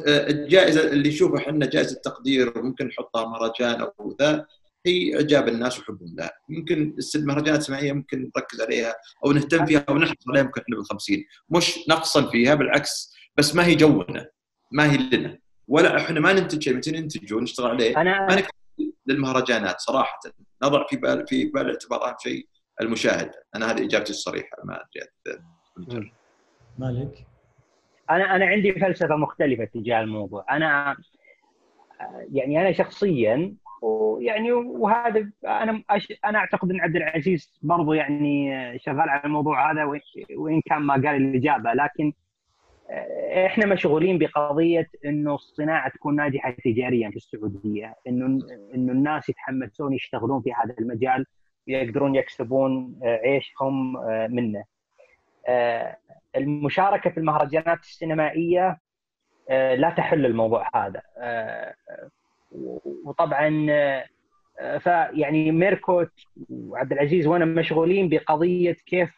الجائزة 0.07 0.87
اللي 0.87 1.09
نشوفها 1.09 1.37
إحنا 1.37 1.65
جائزة 1.65 1.95
تقدير 2.03 2.61
ممكن 2.63 2.87
نحطها 2.87 3.25
مهرجان 3.25 3.81
أو 3.81 4.15
ذا. 4.21 4.45
هي 4.85 5.15
إعجاب 5.15 5.47
الناس 5.47 5.79
وحبهم. 5.79 6.15
لها 6.17 6.31
ممكن 6.49 6.95
المهرجانات 7.15 7.59
السينمائيه 7.59 7.93
ممكن 7.93 8.31
نركز 8.37 8.61
عليها 8.61 8.95
أو 9.25 9.31
نهتم 9.31 9.65
فيها 9.65 9.85
أو 9.89 9.97
نحرص 9.97 10.29
عليها 10.29 10.43
ممكن 10.43 10.61
إحنا 10.61 10.75
بال 10.75 10.85
50 10.85 11.17
مش 11.49 11.79
نقصا 11.89 12.29
فيها 12.29 12.55
بالعكس 12.55 13.13
بس 13.37 13.55
ما 13.55 13.65
هي 13.65 13.75
جونا 13.75 14.29
ما 14.71 14.91
هي 14.91 14.97
لنا. 14.97 15.37
ولا 15.67 15.97
إحنا 15.97 16.19
ما 16.19 16.33
ننتج 16.33 16.63
شيء 16.63 16.75
متى 16.75 16.91
ننتج 16.91 17.33
ونشتغل 17.33 17.71
عليه؟ 17.71 18.01
أنا... 18.01 18.27
ما 18.27 18.43
للمهرجانات 19.05 19.79
صراحة. 19.79 20.19
نضع 20.63 20.87
في 20.87 20.95
بال 20.95 21.27
في 21.27 21.45
بال 21.45 21.61
الاعتبار 21.61 22.09
أهم 22.09 22.15
شيء 22.19 22.47
المشاهد. 22.81 23.31
أنا 23.55 23.71
هذه 23.71 23.85
إجابتي 23.85 24.09
الصريحة 24.09 24.57
ما 24.63 24.79
أدري 25.77 26.09
مالك؟ 26.77 27.27
أنا 28.09 28.35
أنا 28.35 28.45
عندي 28.45 28.73
فلسفة 28.73 29.15
مختلفة 29.15 29.65
تجاه 29.65 30.01
الموضوع. 30.01 30.45
أنا 30.51 30.97
يعني 32.33 32.61
أنا 32.61 32.73
شخصيا 32.73 33.55
ويعني 33.83 34.51
وهذا 34.51 35.29
أنا 35.45 35.83
أنا 36.25 36.39
أعتقد 36.39 36.71
إن 36.71 36.81
عبد 36.81 36.95
العزيز 36.95 37.59
برضو 37.61 37.93
يعني 37.93 38.49
شغال 38.79 39.09
على 39.09 39.23
الموضوع 39.25 39.71
هذا 39.71 39.85
وان 40.37 40.61
كان 40.65 40.81
ما 40.81 40.93
قال 40.93 41.07
الإجابة 41.07 41.73
لكن 41.73 42.13
آه، 42.89 43.45
إحنا 43.45 43.65
مشغولين 43.65 44.17
بقضية 44.17 44.89
إنه 45.05 45.35
الصناعة 45.35 45.89
تكون 45.89 46.15
ناجحة 46.15 46.55
تجاريا 46.65 47.09
في 47.09 47.15
السعودية، 47.15 47.95
إنه 48.07 48.39
إنه 48.75 48.91
الناس 48.91 49.29
يتحمسون 49.29 49.93
يشتغلون 49.93 50.41
في 50.41 50.53
هذا 50.53 50.75
المجال 50.79 51.25
ويقدرون 51.67 52.15
يكسبون 52.15 52.99
آه، 53.03 53.19
عيشهم 53.23 53.97
آه، 53.97 54.27
منه. 54.27 54.63
المشاركة 56.35 57.09
في 57.09 57.17
المهرجانات 57.17 57.79
السينمائية 57.79 58.77
لا 59.49 59.93
تحل 59.97 60.25
الموضوع 60.25 60.69
هذا. 60.75 61.01
وطبعا 63.05 63.49
فيعني 64.79 65.51
ميركوت 65.51 66.11
وعبد 66.49 66.91
العزيز 66.91 67.27
وأنا 67.27 67.45
مشغولين 67.45 68.09
بقضية 68.09 68.77
كيف 68.85 69.09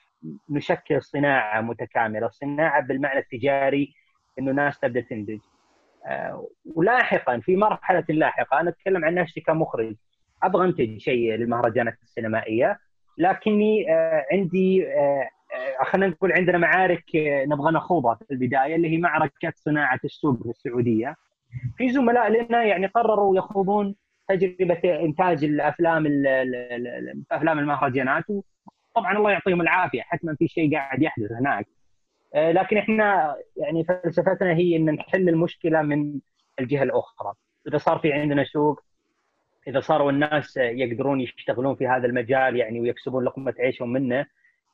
نشكل 0.49 1.01
صناعة 1.01 1.61
متكاملة، 1.61 2.27
الصناعه 2.27 2.81
بالمعنى 2.81 3.19
التجاري 3.19 3.93
إنه 4.39 4.51
ناس 4.51 4.79
تبدأ 4.79 5.01
تنتج. 5.01 5.39
آه، 6.07 6.47
ولاحقا 6.75 7.39
في 7.39 7.55
مرحلة 7.55 8.03
لاحقة 8.09 8.59
أنا 8.59 8.69
أتكلم 8.69 9.05
عن 9.05 9.15
نفسي 9.15 9.41
كمخرج 9.41 9.95
أبغى 10.43 10.67
أنتج 10.67 10.97
شيء 10.97 11.33
للمهرجانات 11.35 11.97
السينمائية 12.03 12.79
لكني 13.17 13.93
آه، 13.93 14.25
عندي 14.31 14.87
آه، 14.87 15.29
خلينا 15.83 16.11
نقول 16.11 16.31
عندنا 16.31 16.57
معارك 16.57 17.03
نبغى 17.47 17.71
نخوضها 17.71 18.15
في 18.15 18.31
البداية 18.31 18.75
اللي 18.75 18.89
هي 18.89 18.97
معركة 18.97 19.53
صناعة 19.55 19.99
السوق 20.05 20.43
في 20.43 20.49
السعودية. 20.49 21.15
في 21.77 21.89
زملاء 21.89 22.29
لنا 22.29 22.63
يعني 22.63 22.87
قرروا 22.87 23.37
يخوضون 23.37 23.95
تجربة 24.27 24.79
إنتاج 25.01 25.43
الأفلام 25.43 26.05
أفلام 27.31 27.59
المهرجانات. 27.59 28.23
طبعا 28.95 29.17
الله 29.17 29.31
يعطيهم 29.31 29.61
العافية 29.61 30.01
حتما 30.01 30.35
في 30.35 30.47
شيء 30.47 30.75
قاعد 30.75 31.01
يحدث 31.01 31.31
هناك. 31.31 31.67
آه، 32.35 32.51
لكن 32.51 32.77
إحنا 32.77 33.35
يعني 33.57 33.83
فلسفتنا 33.83 34.53
هي 34.53 34.75
إن 34.75 34.85
نحل 34.85 35.29
المشكلة 35.29 35.81
من 35.81 36.19
الجهة 36.59 36.83
الأخرى. 36.83 37.33
إذا 37.67 37.77
صار 37.77 37.99
في 37.99 38.13
عندنا 38.13 38.43
سوق 38.43 38.83
إذا 39.67 39.79
صاروا 39.79 40.11
الناس 40.11 40.57
يقدرون 40.57 41.21
يشتغلون 41.21 41.75
في 41.75 41.87
هذا 41.87 42.05
المجال 42.05 42.55
يعني 42.55 42.79
ويكسبون 42.79 43.23
لقمة 43.23 43.53
عيشهم 43.59 43.93
منه 43.93 44.25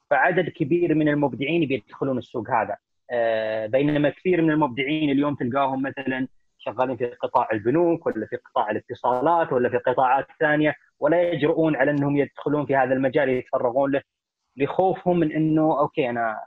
فعدد 0.10 0.50
كبير 0.50 0.96
من 0.96 1.10
المبدعين 1.10 1.67
بيدخلون 1.67 2.17
السوق 2.17 2.50
هذا. 2.50 2.78
آه، 3.12 3.65
بينما 3.65 4.10
كثير 4.10 4.41
من 4.41 4.52
المبدعين 4.52 5.10
اليوم 5.10 5.36
تلقاهم 5.36 5.82
مثلا 5.82 6.28
شغالين 6.65 6.97
في 6.97 7.06
قطاع 7.06 7.47
البنوك 7.54 8.06
ولا 8.06 8.28
في 8.30 8.36
قطاع 8.36 8.71
الاتصالات 8.71 9.54
ولا 9.54 9.69
في 9.69 9.78
قطاعات 9.78 10.28
ثانية 10.39 10.76
ولا 11.00 11.21
يجرؤون 11.21 11.76
على 11.76 11.91
أنهم 11.91 12.17
يدخلون 12.17 12.65
في 12.65 12.76
هذا 12.76 12.93
المجال 12.93 13.30
يتفرغون 13.30 13.91
له 13.91 14.02
لخوفهم 14.58 15.19
من 15.19 15.32
إنه 15.32 15.80
okay 15.80 16.10
أنا 16.10 16.38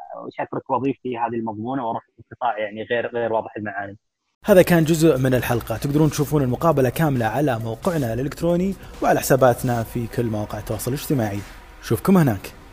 اترك 0.40 0.70
وظيفتي 0.70 1.18
هذه 1.18 1.34
المضمونة 1.34 1.86
وأروح 1.86 2.02
قطاع 2.30 2.58
يعني 2.58 2.82
غير 2.82 3.06
غير 3.06 3.32
واضح 3.32 3.56
المعاني. 3.56 3.98
هذا 4.44 4.62
كان 4.62 4.84
جزء 4.84 5.18
من 5.18 5.34
الحلقة. 5.34 5.76
تقدرون 5.76 6.08
تشوفون 6.10 6.42
المقابلة 6.42 6.90
كاملة 6.90 7.26
على 7.26 7.58
موقعنا 7.58 8.14
الإلكتروني 8.14 8.74
وعلى 9.02 9.20
حساباتنا 9.20 9.82
في 9.82 10.06
كل 10.06 10.26
مواقع 10.26 10.58
التواصل 10.58 10.90
الاجتماعي. 10.90 11.40
شوفكم 11.82 12.16
هناك. 12.16 12.63